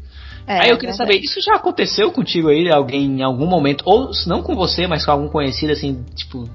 [0.47, 4.13] É, aí eu queria saber, isso já aconteceu contigo aí, alguém em algum momento, ou
[4.13, 6.49] se não com você, mas com algum conhecido, assim, tipo,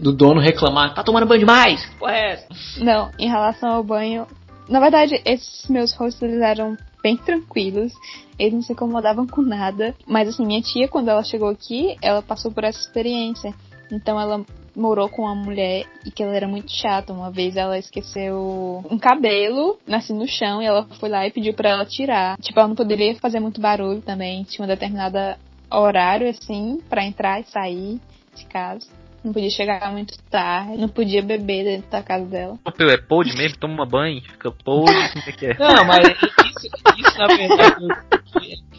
[0.00, 1.86] do dono reclamar, tá tomando banho demais?
[1.86, 2.46] Que porra é essa?
[2.78, 4.26] Não, em relação ao banho,
[4.68, 7.92] na verdade, esses meus hostels eram bem tranquilos,
[8.36, 12.20] eles não se incomodavam com nada, mas assim, minha tia, quando ela chegou aqui, ela
[12.20, 13.54] passou por essa experiência.
[13.92, 14.44] Então ela
[14.76, 17.12] morou com uma mulher e que ela era muito chata.
[17.12, 21.54] Uma vez ela esqueceu um cabelo nasci no chão e ela foi lá e pediu
[21.54, 22.36] para ela tirar.
[22.38, 24.44] Tipo, ela não poderia fazer muito barulho também.
[24.44, 25.38] Tinha uma determinada
[25.70, 28.00] horário assim para entrar e sair
[28.34, 28.86] de casa.
[29.26, 32.58] Não podia chegar muito tarde, não podia beber dentro da casa dela.
[32.64, 35.56] O é podre mesmo, toma banho, fica como é que é?
[35.58, 37.86] Não, mas isso, isso na verdade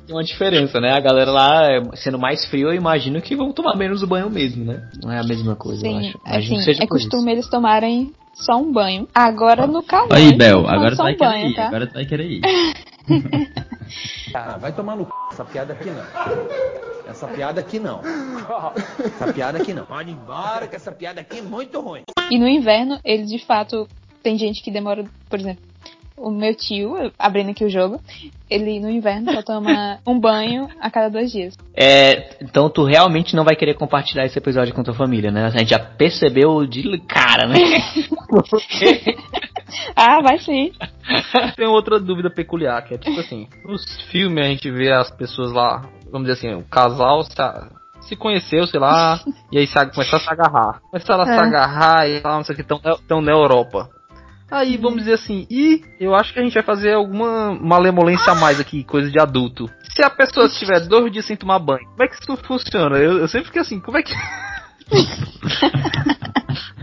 [0.07, 0.93] tem uma diferença, né?
[0.95, 4.63] A galera lá, é, sendo mais frio, eu imagino que vão tomar menos banho mesmo,
[4.63, 4.89] né?
[5.03, 6.17] Não é a mesma coisa, eu Sim, acho.
[6.25, 7.09] Imagino assim, que seja é por isso.
[7.09, 9.07] costume eles tomarem só um banho.
[9.13, 10.13] Agora no calor.
[10.13, 11.55] Aí, Bel, agora tu vai um querer banho, ir.
[11.55, 11.67] tá?
[11.67, 12.41] Agora tu vai querer ir.
[14.33, 15.11] Ah, vai tomar no c...
[15.31, 16.03] essa piada aqui não.
[17.09, 18.01] Essa piada aqui não.
[19.01, 19.85] Essa piada aqui não.
[19.85, 22.03] Pode ir embora que essa piada aqui é muito ruim.
[22.29, 23.87] E no inverno, eles de fato.
[24.21, 25.63] Tem gente que demora, por exemplo,
[26.17, 28.01] o meu tio, abrindo aqui o jogo,
[28.49, 31.55] ele no inverno só toma um banho a cada dois dias.
[31.75, 35.45] É, então tu realmente não vai querer compartilhar esse episódio com tua família, né?
[35.45, 37.55] A gente já percebeu de cara, né?
[39.95, 40.71] Ah, vai sim.
[41.55, 45.51] Tem outra dúvida peculiar, que é tipo assim, nos filmes a gente vê as pessoas
[45.51, 47.23] lá, vamos dizer assim, o casal
[48.01, 49.19] se, conheceu, sei lá,
[49.51, 50.79] e aí sabe, começar a se agarrar.
[50.89, 51.39] Começaram a se É.
[51.39, 53.89] agarrar e lá, não sei o que, estão na Europa.
[54.49, 58.35] Aí vamos dizer assim, e eu acho que a gente vai fazer alguma malemolência a
[58.35, 59.69] mais aqui, coisa de adulto.
[59.93, 62.97] Se a pessoa estiver dois dias sem tomar banho, como é que isso funciona?
[62.97, 64.13] Eu, eu sempre fiquei assim, como é que.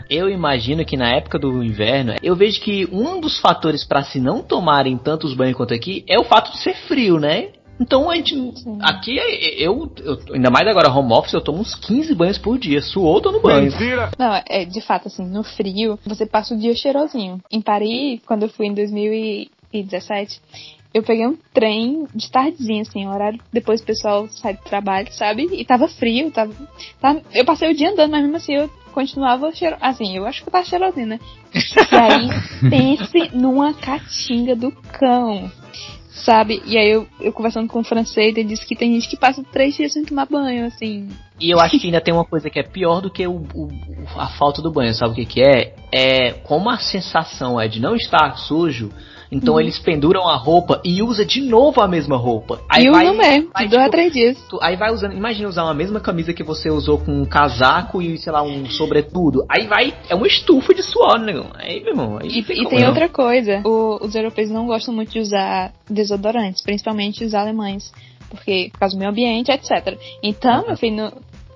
[0.08, 4.20] Eu imagino que na época do inverno, eu vejo que um dos fatores pra se
[4.20, 7.48] não tomarem tantos banhos quanto aqui é o fato de ser frio, né?
[7.80, 8.34] Então a gente.
[8.80, 9.16] Aqui
[9.58, 12.80] eu, eu- Ainda mais agora home office, eu tomo uns 15 banhos por dia.
[12.80, 13.70] Suou, tô no banho.
[14.18, 17.40] Não, é de fato assim, no frio, você passa o dia cheirosinho.
[17.50, 20.40] Em Paris, quando eu fui em 2017,
[20.92, 25.48] eu peguei um trem de tardezinha, assim, horário depois o pessoal sai do trabalho, sabe?
[25.52, 26.52] E tava frio, tava.
[27.00, 29.76] tava- eu passei o dia andando, mas mesmo assim eu continuava cheiro.
[29.80, 31.20] Assim, eu acho que eu tava cheirosinho, né?
[31.92, 32.28] E aí,
[32.70, 35.50] pense numa caatinga do cão.
[36.24, 36.62] Sabe?
[36.64, 39.44] E aí eu, eu conversando com o francês, ele disse que tem gente que passa
[39.52, 41.10] três dias sem tomar banho, assim.
[41.38, 43.68] E eu acho que ainda tem uma coisa que é pior do que o, o-
[44.16, 44.94] a falta do banho.
[44.94, 45.74] Sabe o que, que é?
[45.92, 48.90] É como a sensação é de não estar sujo.
[49.30, 49.60] Então Uhum.
[49.60, 52.60] eles penduram a roupa e usa de novo a mesma roupa.
[52.78, 54.38] e vai, usa mesmo, vai, de dois a tipo, três dias.
[54.48, 58.00] Tu- Aí vai usando, imagina usar uma mesma camisa que você usou com um casaco
[58.02, 59.44] e, sei lá, um sobretudo.
[59.48, 61.32] Aí vai, é uma estufa de suor, né?
[61.54, 62.88] Aí, meu irmão, aí E, e tem não.
[62.88, 67.92] outra coisa, o- os europeus não gostam muito de usar desodorantes, principalmente os alemães,
[68.30, 69.96] porque por causa do meio ambiente, etc.
[70.22, 71.12] Então, meu filho, no-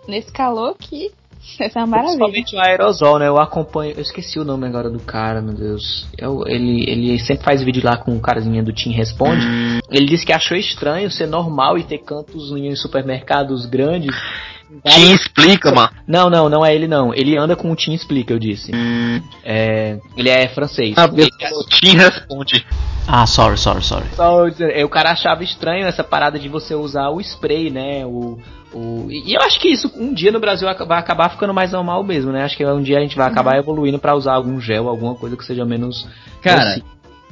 [0.06, 1.10] nesse calor que
[1.58, 2.18] vai ser uma maravilha.
[2.18, 3.28] Principalmente o aerosol, né?
[3.28, 3.94] Eu acompanho.
[3.96, 6.06] Eu esqueci o nome agora do cara, meu Deus.
[6.16, 9.46] Eu, ele, ele sempre faz vídeo lá com o carazinha do Team Responde.
[9.90, 14.14] Ele disse que achou estranho ser normal e ter cantos em supermercados grandes.
[14.84, 15.90] Quem explica, mano?
[16.06, 17.14] Não, não, não é ele não.
[17.14, 18.70] Ele anda com o Team Explica, eu disse.
[19.42, 20.94] É, ele é francês.
[20.98, 21.30] Ah, Ele-
[21.70, 22.66] Tim responde.
[23.06, 24.04] Ah, sorry, sorry, sorry.
[24.14, 28.04] Só é, o cara achava estranho essa parada de você usar o spray, né?
[28.04, 28.38] O,
[28.72, 32.04] o, e eu acho que isso um dia no Brasil vai acabar ficando mais normal
[32.04, 32.42] mesmo, né?
[32.42, 35.36] Acho que um dia a gente vai acabar evoluindo pra usar algum gel, alguma coisa
[35.36, 36.06] que seja menos.
[36.42, 36.80] Cara,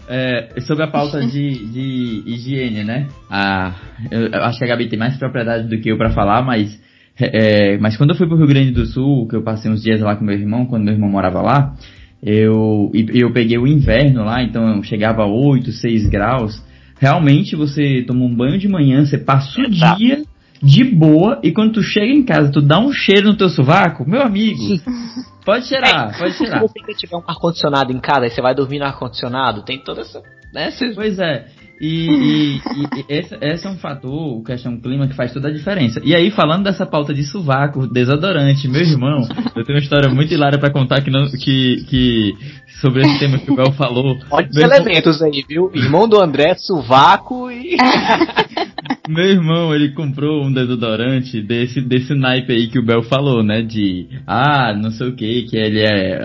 [0.08, 3.08] é, sobre a pauta de, de higiene, né?
[3.30, 3.74] Ah,
[4.10, 6.80] eu, eu acho que a Gabi tem mais propriedade do que eu pra falar, mas.
[7.18, 10.00] é, mas quando eu fui pro Rio Grande do Sul, que eu passei uns dias
[10.00, 11.74] lá com meu irmão, quando meu irmão morava lá,
[12.22, 16.64] eu, eu peguei o inverno lá, então eu chegava a 8, 6 graus.
[16.98, 20.24] Realmente você toma um banho de manhã, você passa o dia
[20.62, 24.08] de boa, e quando tu chega em casa, tu dá um cheiro no teu sovaco,
[24.08, 24.60] meu amigo,
[25.44, 26.60] pode cheirar, pode Se cheirar.
[26.60, 30.00] você ainda tiver um ar-condicionado em casa, aí você vai dormir no ar-condicionado, tem toda
[30.02, 30.22] essa.
[30.52, 30.70] Né?
[30.70, 31.46] Você- Pois é.
[31.78, 35.52] E, e- e- e esse, esse é um fator, questão clima, que faz toda a
[35.52, 36.00] diferença.
[36.02, 40.32] E aí, falando dessa pauta de sovaco, desodorante, meu irmão, eu tenho uma história muito
[40.32, 42.34] hilária pra contar que, não, que, que
[42.80, 44.16] sobre esse tema que o Bel falou.
[44.30, 45.70] Olha os elementos aí, viu?
[45.74, 47.76] Irmão do André, sovaco e.
[49.08, 53.62] Meu irmão, ele comprou um desodorante desse, desse naipe aí que o Bel falou, né?
[53.62, 56.20] De, ah, não sei o que, que ele é,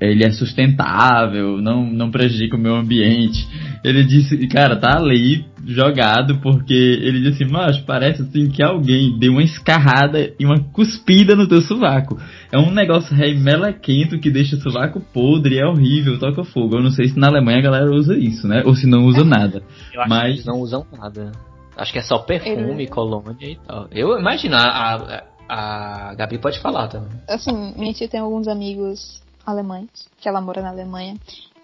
[0.00, 3.46] ele é sustentável, não, não prejudica o meio ambiente.
[3.84, 9.32] Ele disse, cara, tá ali jogado porque ele disse, mas parece assim que alguém deu
[9.32, 12.18] uma escarrada e uma cuspida no teu sovaco.
[12.50, 16.76] É um negócio remelequento que deixa o sovaco podre, é horrível, toca fogo.
[16.76, 18.62] Eu não sei se na Alemanha a galera usa isso, né?
[18.64, 19.62] Ou se não usa nada.
[19.92, 21.32] Eu acho Mas- que eles não usam nada.
[21.78, 23.86] Acho que é só perfume, Ele- colônia e tal.
[23.92, 27.20] Eu imagino, a, a, a Gabi pode falar também.
[27.28, 29.88] Assim, minha tia tem alguns amigos alemães,
[30.20, 31.16] que ela mora na Alemanha.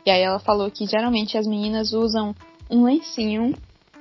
[0.07, 2.35] E aí ela falou que geralmente as meninas usam
[2.71, 3.55] um lencinho,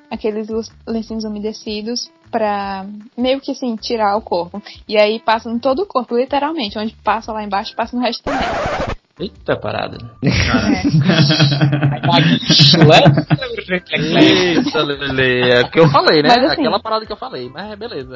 [0.09, 0.47] aqueles
[0.87, 2.85] lencinhos umedecidos, pra
[3.17, 4.61] meio que assim, tirar o corpo.
[4.87, 6.77] E aí passa em todo o corpo, literalmente.
[6.77, 8.39] Onde passa lá embaixo, passa no resto também.
[9.19, 9.97] Eita parada.
[14.19, 16.29] Isso, Lele, é o que eu falei, né?
[16.29, 18.15] Mas assim- Aquela parada que eu falei, mas é beleza.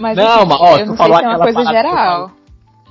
[0.00, 2.30] Mas Não, assim, mas, ó, eu tu não sei falou se é uma coisa geral.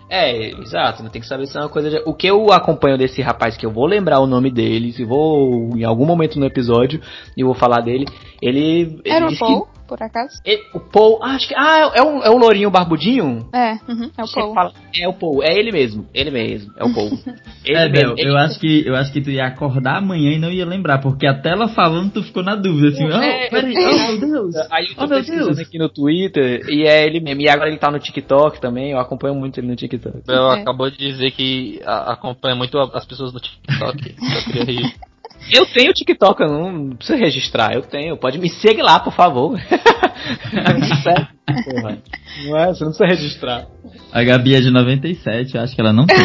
[0.09, 1.89] É, exato, tem que saber se é uma coisa.
[1.89, 5.03] de- O que eu acompanho desse rapaz, que eu vou lembrar o nome dele, se
[5.03, 7.01] vou em algum momento no episódio
[7.35, 8.05] e vou falar dele,
[8.41, 8.99] ele.
[9.03, 9.67] ele Era o disse que Paul?
[9.87, 10.41] Por acaso?
[10.45, 11.55] E- o Paul, ah, acho que.
[11.55, 13.47] Ah, é o, é o lourinho barbudinho?
[13.53, 14.53] É, uhum, é o Paul.
[14.53, 16.07] fala- é o Paul, é ele mesmo.
[16.13, 17.09] Ele mesmo, é o Paul.
[17.65, 20.31] Ele É, Bel, mesmo, ele- eu acho que eu acho que tu ia acordar amanhã
[20.33, 23.49] e não ia lembrar, porque até ela falando tu ficou na dúvida, assim, É, oh,
[23.49, 24.55] peraí, oh meu Deus.
[24.69, 25.59] Aí eu tô Oh, meu pesquisando Deus.
[25.59, 27.41] aqui no Twitter e é ele mesmo.
[27.41, 30.23] E agora ele tá no TikTok também, eu acompanho muito ele no TikTok.
[30.27, 30.61] Bel É.
[30.61, 34.15] acabou de dizer que a- acompanha muito as pessoas no TikTok.
[34.19, 34.93] Eu queria rir.
[35.51, 38.17] Eu tenho TikTok, eu não preciso registrar, eu tenho.
[38.17, 39.59] Pode me seguir lá, por favor.
[41.03, 41.27] Sério,
[41.65, 41.97] porra.
[42.45, 43.67] Não é, você não precisa registrar.
[44.11, 46.17] A Gabi é de 97, eu acho que ela não tem.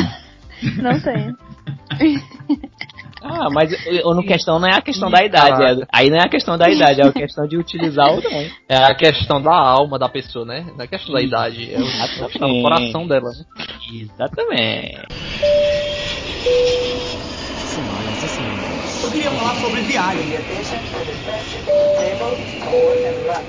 [0.82, 1.36] Não tem.
[3.22, 5.82] Ah, mas eu, no questão não é a questão da idade.
[5.82, 8.46] é- aí não é a questão da idade, é a questão de utilizar ou não.
[8.68, 10.66] É a questão da alma da pessoa, né?
[10.74, 11.72] Não é a questão da idade.
[11.72, 13.30] É o é que tá no coração dela.
[13.30, 13.44] né?
[13.92, 14.98] Exatamente.
[19.08, 20.28] Eu queria falar sobre viagem.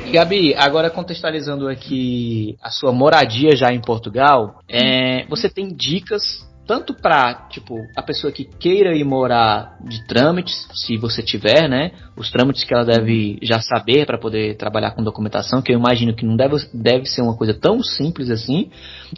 [0.10, 6.94] Gabi, agora contextualizando aqui a sua moradia já em Portugal, é, você tem dicas tanto
[6.94, 11.94] pra, tipo, a pessoa que queira ir morar de trâmites, se você tiver, né?
[12.16, 16.14] Os trâmites que ela deve já saber para poder trabalhar com documentação, que eu imagino
[16.14, 18.70] que não deve, deve ser uma coisa tão simples assim.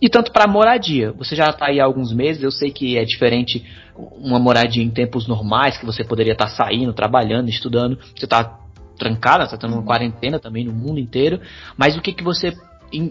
[0.02, 1.12] E tanto pra moradia.
[1.18, 3.62] Você já tá aí há alguns meses, eu sei que é diferente
[4.18, 7.98] uma moradia em tempos normais, que você poderia estar saindo, trabalhando, estudando.
[8.16, 8.60] Você tá
[8.98, 11.42] trancada, tá tendo uma quarentena também no mundo inteiro.
[11.78, 12.54] Mas o que, que você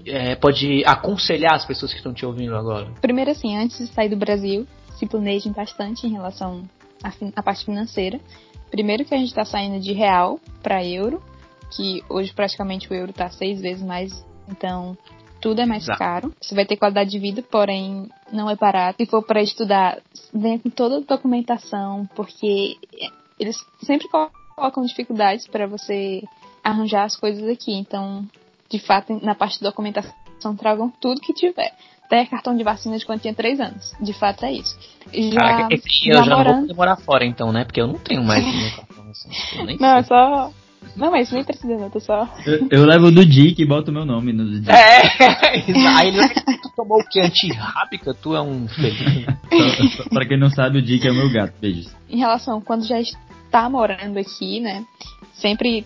[0.06, 2.88] é, pode aconselhar as pessoas que estão te ouvindo agora?
[3.00, 4.66] Primeiro, assim, antes de sair do Brasil,
[4.98, 6.62] se planejem bastante em relação
[7.02, 8.20] à, à parte financeira.
[8.70, 11.22] Primeiro que a gente tá saindo de real para euro,
[11.74, 14.96] que hoje praticamente o euro tá seis vezes mais, então
[15.40, 15.98] tudo é mais Exato.
[15.98, 16.34] caro.
[16.40, 19.02] Você vai ter qualidade de vida, porém não é barato.
[19.02, 19.98] Se for para estudar,
[20.32, 22.76] venha com toda a documentação, porque
[23.38, 26.22] eles sempre colocam dificuldades para você
[26.62, 27.72] arranjar as coisas aqui.
[27.72, 28.24] Então,
[28.70, 30.12] de fato, na parte de documentação,
[30.58, 31.72] tragam tudo que tiver.
[32.04, 33.92] Até cartão de vacina de quando tinha 3 anos.
[34.00, 34.76] De fato, é isso.
[35.12, 37.64] Já, Caraca, esse aí eu já não vou morando- poder morar fora então, né?
[37.64, 39.76] Porque eu não tenho mais cartão assim.
[39.78, 40.50] Não, é só.
[40.96, 41.90] Não, mas nem precisa, não.
[41.90, 42.28] Tô só.
[42.44, 44.70] Eu, eu levo do Dick e boto o meu nome no Dick.
[44.70, 45.02] É,
[45.96, 46.28] aí ele
[46.62, 47.20] tu tomou o que?
[47.20, 48.14] Antirrábica?
[48.14, 49.26] Tu é um feliz.
[50.10, 51.54] Pra quem não sabe, o Dick é o meu gato.
[51.60, 51.94] Beijos.
[52.08, 54.84] em relação quando já está morando aqui, né?
[55.34, 55.84] Sempre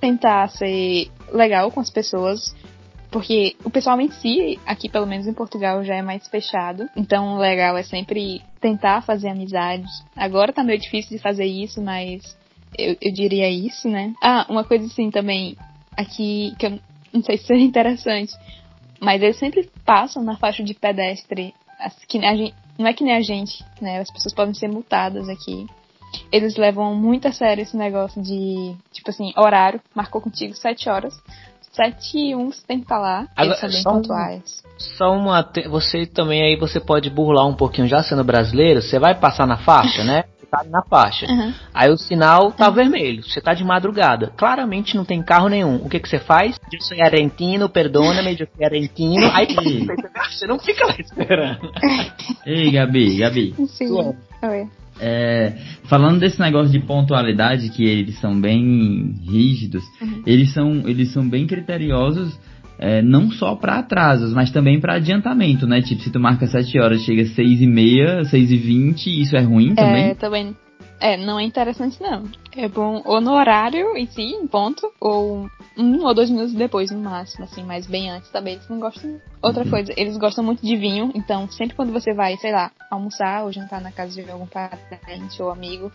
[0.00, 2.54] tentar ser legal com as pessoas,
[3.10, 6.88] porque o pessoal em si, aqui pelo menos em Portugal, já é mais fechado.
[6.96, 9.90] Então, o legal é sempre tentar fazer amizades.
[10.14, 12.36] Agora tá meio difícil de fazer isso, mas
[12.76, 14.12] eu, eu diria isso, né?
[14.22, 15.56] Ah, uma coisa assim também,
[15.96, 16.78] aqui, que eu
[17.12, 18.32] não sei se seria interessante,
[19.00, 23.04] mas eles sempre passam na faixa de pedestre, as- que a gente, não é que
[23.04, 23.98] nem a gente, né?
[24.00, 25.66] As pessoas podem ser multadas aqui.
[26.32, 31.14] Eles levam muito a sério esse negócio de, tipo assim, horário, marcou contigo sete horas.
[31.70, 33.28] Sete e um você tem que estar lá.
[33.36, 34.62] Agora, Eles são bem só pontuais.
[34.96, 35.48] Só uma.
[35.68, 38.80] Você também aí você pode burlar um pouquinho já sendo brasileiro.
[38.80, 40.24] Você vai passar na faixa, né?
[40.50, 41.26] Tá na faixa.
[41.26, 41.52] Uhum.
[41.74, 43.22] Aí o sinal tá vermelho.
[43.22, 44.32] Você tá de madrugada.
[44.36, 45.76] Claramente não tem carro nenhum.
[45.76, 46.58] O que que você faz?
[46.72, 49.30] Eu sou argentino, perdona-me, eu sou argentino.
[49.34, 49.46] Aí
[50.30, 51.70] você não fica lá esperando.
[52.46, 53.54] Ei, Gabi, Gabi.
[53.68, 53.92] Sim.
[54.42, 54.68] Oi.
[55.00, 55.52] É,
[55.84, 60.22] falando desse negócio de pontualidade, que eles são bem rígidos, Uhum.
[60.26, 62.36] eles, são, eles são bem criteriosos,
[62.78, 65.82] é, não só para atrasos, mas também para adiantamento, né?
[65.82, 69.40] Tipo, se tu marca 7 horas, chega 6 e meia, 6 e 20, isso é
[69.40, 70.14] ruim É, também?
[71.00, 72.24] É, não é interessante não.
[72.56, 76.90] É bom ou no horário em si, em ponto, ou um ou dois minutos depois,
[76.90, 79.20] no máximo, assim, mas bem antes também eles não gostam.
[79.40, 79.70] Outra Uhum.
[79.70, 83.52] coisa, eles gostam muito de vinho, então sempre quando você vai, sei lá, almoçar ou
[83.52, 85.92] jantar na casa de algum parente ou amigo,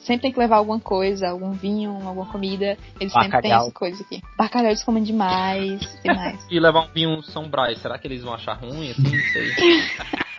[0.00, 2.76] sempre tem que levar alguma coisa, algum vinho, alguma comida.
[2.98, 3.66] Eles sempre têm Bacalhau.
[3.66, 4.20] essa coisa aqui.
[4.36, 6.44] Bacalhau eles comem demais, demais.
[6.50, 9.02] E levar um vinho São Brás, será que eles vão achar ruim assim?
[9.16, 9.52] Não sei.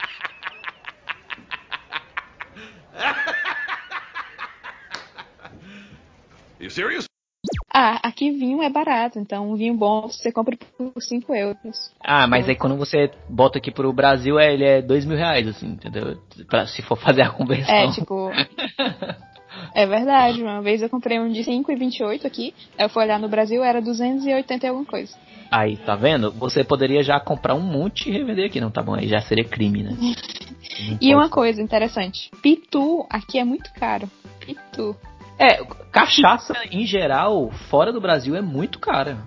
[7.74, 11.92] ah, aqui vinho é barato, então um vinho bom você compra por 5 euros.
[12.00, 15.48] Ah, mas aí quando você bota aqui pro Brasil, é, ele é dois mil reais,
[15.48, 16.18] assim, entendeu?
[16.48, 17.76] Pra, se for fazer a conversão.
[17.76, 18.32] É, tipo.
[19.76, 23.30] É verdade, uma vez eu comprei um de 5,28 aqui, aí eu fui olhar no
[23.30, 25.16] Brasil, era 280 e alguma coisa.
[25.50, 26.32] Aí, tá vendo?
[26.32, 28.96] Você poderia já comprar um monte e revender aqui, não tá bom?
[28.96, 29.92] Aí já seria crime, né?
[31.00, 34.10] E uma coisa interessante, pitu aqui é muito caro.
[34.40, 34.96] Pitu.
[35.40, 39.18] É, cachaça em geral, fora do Brasil, é muito cara.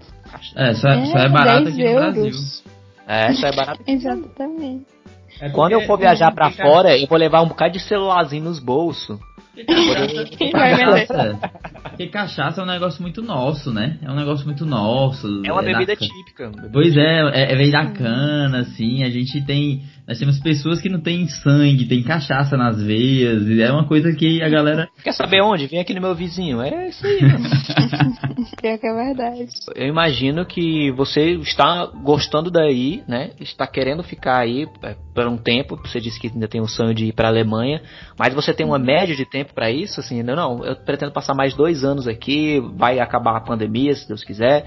[0.54, 2.24] É, só, só é barato 10 aqui no Brasil.
[2.24, 2.64] euros.
[3.06, 3.80] É, isso é barato.
[3.86, 4.86] Exatamente.
[5.40, 8.58] É Quando eu for viajar pra fora, eu vou levar um bocado de celularzinho nos
[8.58, 9.18] bolsos.
[10.52, 11.06] Vai vender.
[11.06, 11.38] Cachaça,
[11.82, 13.98] Porque cachaça é um negócio muito nosso, né?
[14.02, 15.26] É um negócio muito nosso.
[15.44, 16.48] É uma da bebida ca- típica.
[16.48, 19.84] bebida Pois é, é, é vem da cana, assim, a gente tem.
[20.06, 24.12] Nós temos pessoas que não têm sangue, tem cachaça nas veias, e é uma coisa
[24.12, 24.88] que a galera.
[25.02, 25.66] Quer saber onde?
[25.66, 26.62] Vem aqui no meu vizinho.
[26.62, 27.44] É isso aí, mano.
[28.62, 29.48] Pior que é verdade.
[29.74, 33.32] Eu imagino que você está gostando daí, né?
[33.40, 35.76] Está querendo ficar aí é, por um tempo.
[35.84, 37.82] Você disse que ainda tem o sonho de ir para a Alemanha,
[38.16, 40.22] mas você tem uma média de tempo para isso, assim?
[40.22, 40.64] Não, não.
[40.64, 42.60] Eu pretendo passar mais dois anos aqui.
[42.76, 44.66] Vai acabar a pandemia, se Deus quiser.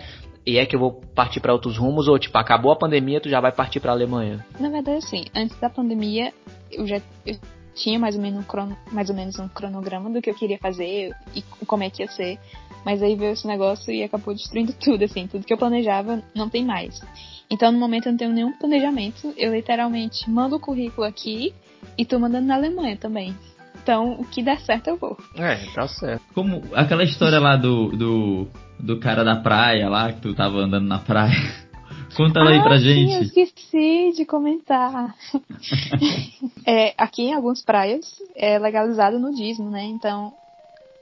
[0.50, 3.30] E é que eu vou partir para outros rumos ou tipo acabou a pandemia, tu
[3.30, 4.43] já vai partir para a Alemanha?
[4.60, 6.34] Na verdade, assim, antes da pandemia,
[6.72, 7.38] eu já eu
[7.76, 10.58] tinha mais ou, menos um crono, mais ou menos um cronograma do que eu queria
[10.58, 12.39] fazer e como é que ia ser.
[12.84, 15.28] Mas aí veio esse negócio e acabou destruindo tudo, assim.
[15.28, 17.00] Tudo que eu planejava não tem mais.
[17.47, 19.32] Então, no momento, eu não tenho nenhum planejamento.
[19.38, 21.54] Eu literalmente mando o currículo aqui
[21.95, 23.36] e tô mandando na Alemanha também.
[23.82, 25.16] Então, o que der certo, eu vou.
[25.36, 26.24] É, tá certo.
[26.34, 28.47] Como aquela história lá do, do,
[28.80, 31.34] do cara da praia lá, que tu tava andando na praia.
[32.15, 33.25] Conta ela aí ah, pra sim, eu gente.
[33.39, 35.15] esqueci de comentar.
[36.65, 38.05] É, aqui em algumas praias
[38.36, 39.84] é legalizado o nudismo, né?
[39.86, 40.34] Então,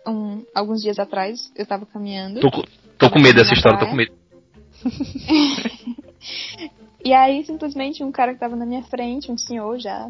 [0.07, 2.39] um- alguns dias atrás eu tava caminhando.
[2.39, 2.63] Tô, com-
[2.97, 4.11] tô com medo dessa história, tô com medo.
[7.03, 10.09] E aí, simplesmente, um cara que tava na minha frente, um senhor já.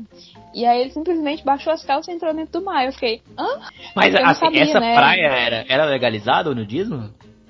[0.53, 2.85] E aí ele simplesmente baixou as calças e entrou dentro do mar.
[2.85, 3.45] Eu fiquei, hã?
[3.95, 4.95] Mas Eu assim, sabia, essa né?
[4.95, 7.09] praia era, era legalizada o nudismo?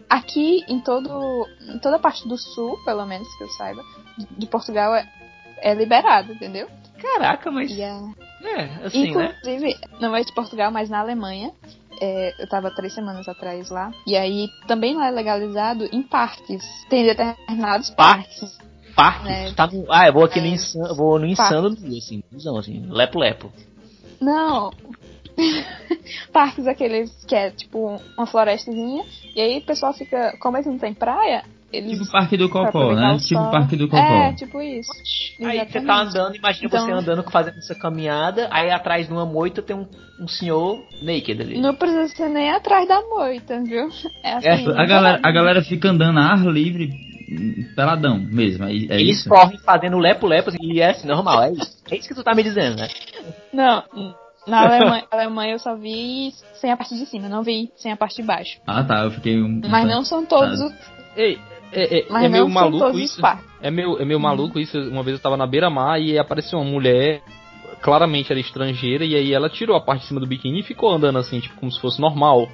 [0.10, 1.46] Aqui em todo.
[1.62, 3.84] Em toda a parte do sul, pelo menos que eu saiba,
[4.18, 5.08] de- de Portugal é,
[5.62, 6.68] é liberado, entendeu?
[7.02, 7.72] Caraca, mas.
[7.80, 8.12] A-
[8.44, 9.36] É, assim, né?
[9.42, 11.52] Inclusive, não é de Portugal, mas na Alemanha.
[12.00, 13.92] é, eu tava três semanas atrás lá.
[14.06, 16.64] E aí também lá é legalizado em parques.
[16.92, 18.56] Tem determinados parques.
[18.96, 19.28] Parques.
[19.32, 19.52] É.
[19.54, 20.50] Tá no- ah, eu vou aqui no É.
[20.50, 23.52] insano, vou no insano assim, nuzão, assim, lepo lepo.
[24.22, 24.72] Não.
[26.34, 29.04] parques aqueles que é tipo uma florestazinha.
[29.36, 30.36] E aí o pessoal fica.
[30.40, 31.92] Como eles não tem praia, eles.
[31.92, 33.18] Tipo o Parque do Cocó, né?
[33.20, 33.52] Tipo o sol.
[33.52, 34.02] Parque do Cocó.
[34.02, 34.92] É, tipo isso.
[35.44, 39.26] Aí você tá andando, imagina você Então- andando, fazendo essa caminhada, aí atrás de uma
[39.26, 39.88] moita tem um,
[40.20, 41.60] um senhor naked ali.
[41.60, 43.90] Não precisa ser nem atrás da moita, viu?
[44.24, 44.48] É assim.
[44.72, 46.90] É, A galera, a galera fica andando a ar livre,
[47.76, 48.64] peladão mesmo.
[48.66, 49.30] É, é Eles isso?
[49.30, 51.78] correm fazendo lepo-lepo assim, e é assim, normal, é isso.
[51.92, 52.88] É isso que tu tá me dizendo, né?
[53.54, 53.84] Não,
[54.48, 57.98] na Alemanha, Alemanha eu só vi sem a parte de cima, não vi sem a
[57.98, 58.60] parte de baixo.
[58.66, 59.62] Ah tá, eu fiquei um.
[59.68, 60.74] Mas não são todos os,
[61.18, 61.40] Ei,
[61.72, 63.20] é, é, mas é meio maluco isso.
[63.60, 64.78] É meio, é meio maluco isso.
[64.80, 67.22] Uma vez eu tava na beira-mar e apareceu uma mulher,
[67.82, 70.92] claramente era estrangeira, e aí ela tirou a parte de cima do biquíni e ficou
[70.92, 72.48] andando assim, tipo, como se fosse normal.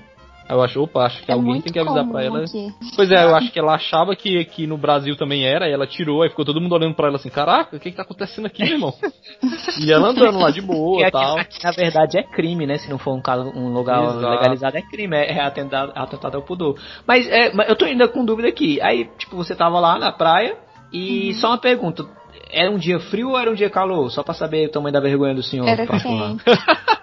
[0.49, 2.39] Eu acho, opa, acho que É alguém tem que avisar pra ela.
[2.43, 2.73] aqui.
[2.95, 5.87] Pois é, eu acho que ela achava que aqui no Brasil também era, e ela
[5.87, 8.45] tirou, aí ficou todo mundo olhando pra ela assim, caraca, o que que tá acontecendo
[8.45, 8.93] aqui, meu irmão?
[9.81, 11.37] e ela andando lá de boa e aqui, tal.
[11.37, 12.77] aqui, na verdade é crime, né?
[12.77, 14.27] Se não for um, caso, um lugar Exato.
[14.29, 16.77] legalizado, é crime, é, é atentado, atentado ao pudor.
[17.07, 18.79] Mas, é, eu tô ainda com dúvida aqui.
[18.81, 20.57] Aí, tipo, você tava lá na praia
[20.91, 21.33] e Uhum.
[21.35, 22.05] só uma pergunta.
[22.51, 24.11] Era um dia frio ou era um dia calor?
[24.11, 25.67] Só pra saber o tamanho da vergonha do senhor.
[25.67, 25.85] Era.
[25.87, 26.43] Quente.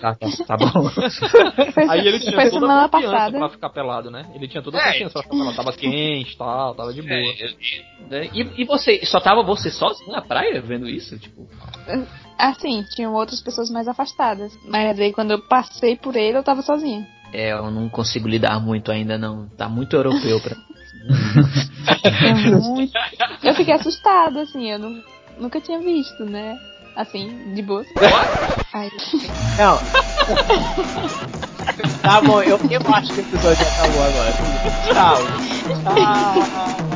[0.00, 0.88] Tá, tá, tá bom.
[0.88, 3.38] Foi, Aí ele tinha toda semana a confiança passada.
[3.38, 4.24] pra ficar pelado, né?
[4.32, 4.92] Ele tinha toda a É.
[4.92, 5.56] confiança pra ficar pelado.
[5.56, 7.10] Tava quente e tal, tava de boa.
[8.08, 8.30] Né?
[8.32, 11.18] E, e você, só tava você sozinho na praia vendo isso?
[11.18, 11.48] Tipo,
[12.38, 14.56] Assim, tinham outras pessoas mais afastadas.
[14.64, 17.04] Mas aí quando eu passei por ele, eu tava sozinha.
[17.32, 19.48] é, eu não consigo lidar muito ainda não.
[19.56, 20.56] Tá muito europeu pra.
[22.22, 22.92] É muito...
[23.42, 25.02] Eu fiquei assustada, assim, eu não-
[25.38, 26.58] nunca tinha visto, né?
[26.96, 27.84] Assim, de boa.
[28.72, 28.90] Aí,
[29.56, 29.78] Não.
[32.02, 34.34] tá bom, eu, eu acho que o episódio já acabou agora.
[34.82, 35.24] Tchau.
[35.84, 36.87] Tchau.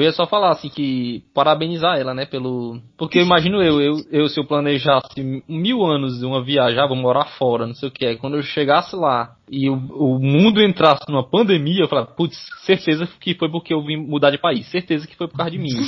[0.00, 2.80] Eu ia só falar assim que parabenizar ela, né, pelo.
[2.96, 6.86] Porque eu imagino eu, eu, eu se eu planejasse mil anos de uma viagem, ah,
[6.86, 10.18] vou morar fora, não sei o que, aí quando eu chegasse lá e o, o
[10.20, 14.38] mundo entrasse numa pandemia, eu falava, putz, certeza que foi porque eu vim mudar de
[14.38, 15.68] país, certeza que foi por causa de mim.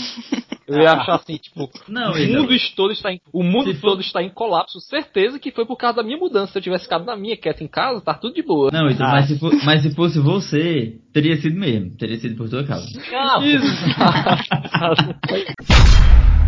[0.64, 4.22] Eu ia achar assim, tipo, Não, o mundo todo está em, o mundo todo está
[4.22, 6.52] em colapso, certeza que foi por causa da minha mudança.
[6.52, 8.70] Se eu tivesse ficado na minha, quieto em casa, tá tudo de boa.
[8.72, 9.10] Não, então, Ah.
[9.10, 11.90] mas, se for- mas se fosse você, teria sido mesmo.
[11.96, 12.86] Teria sido por tua causa.
[13.10, 13.44] Não.
[13.44, 15.14] Exato.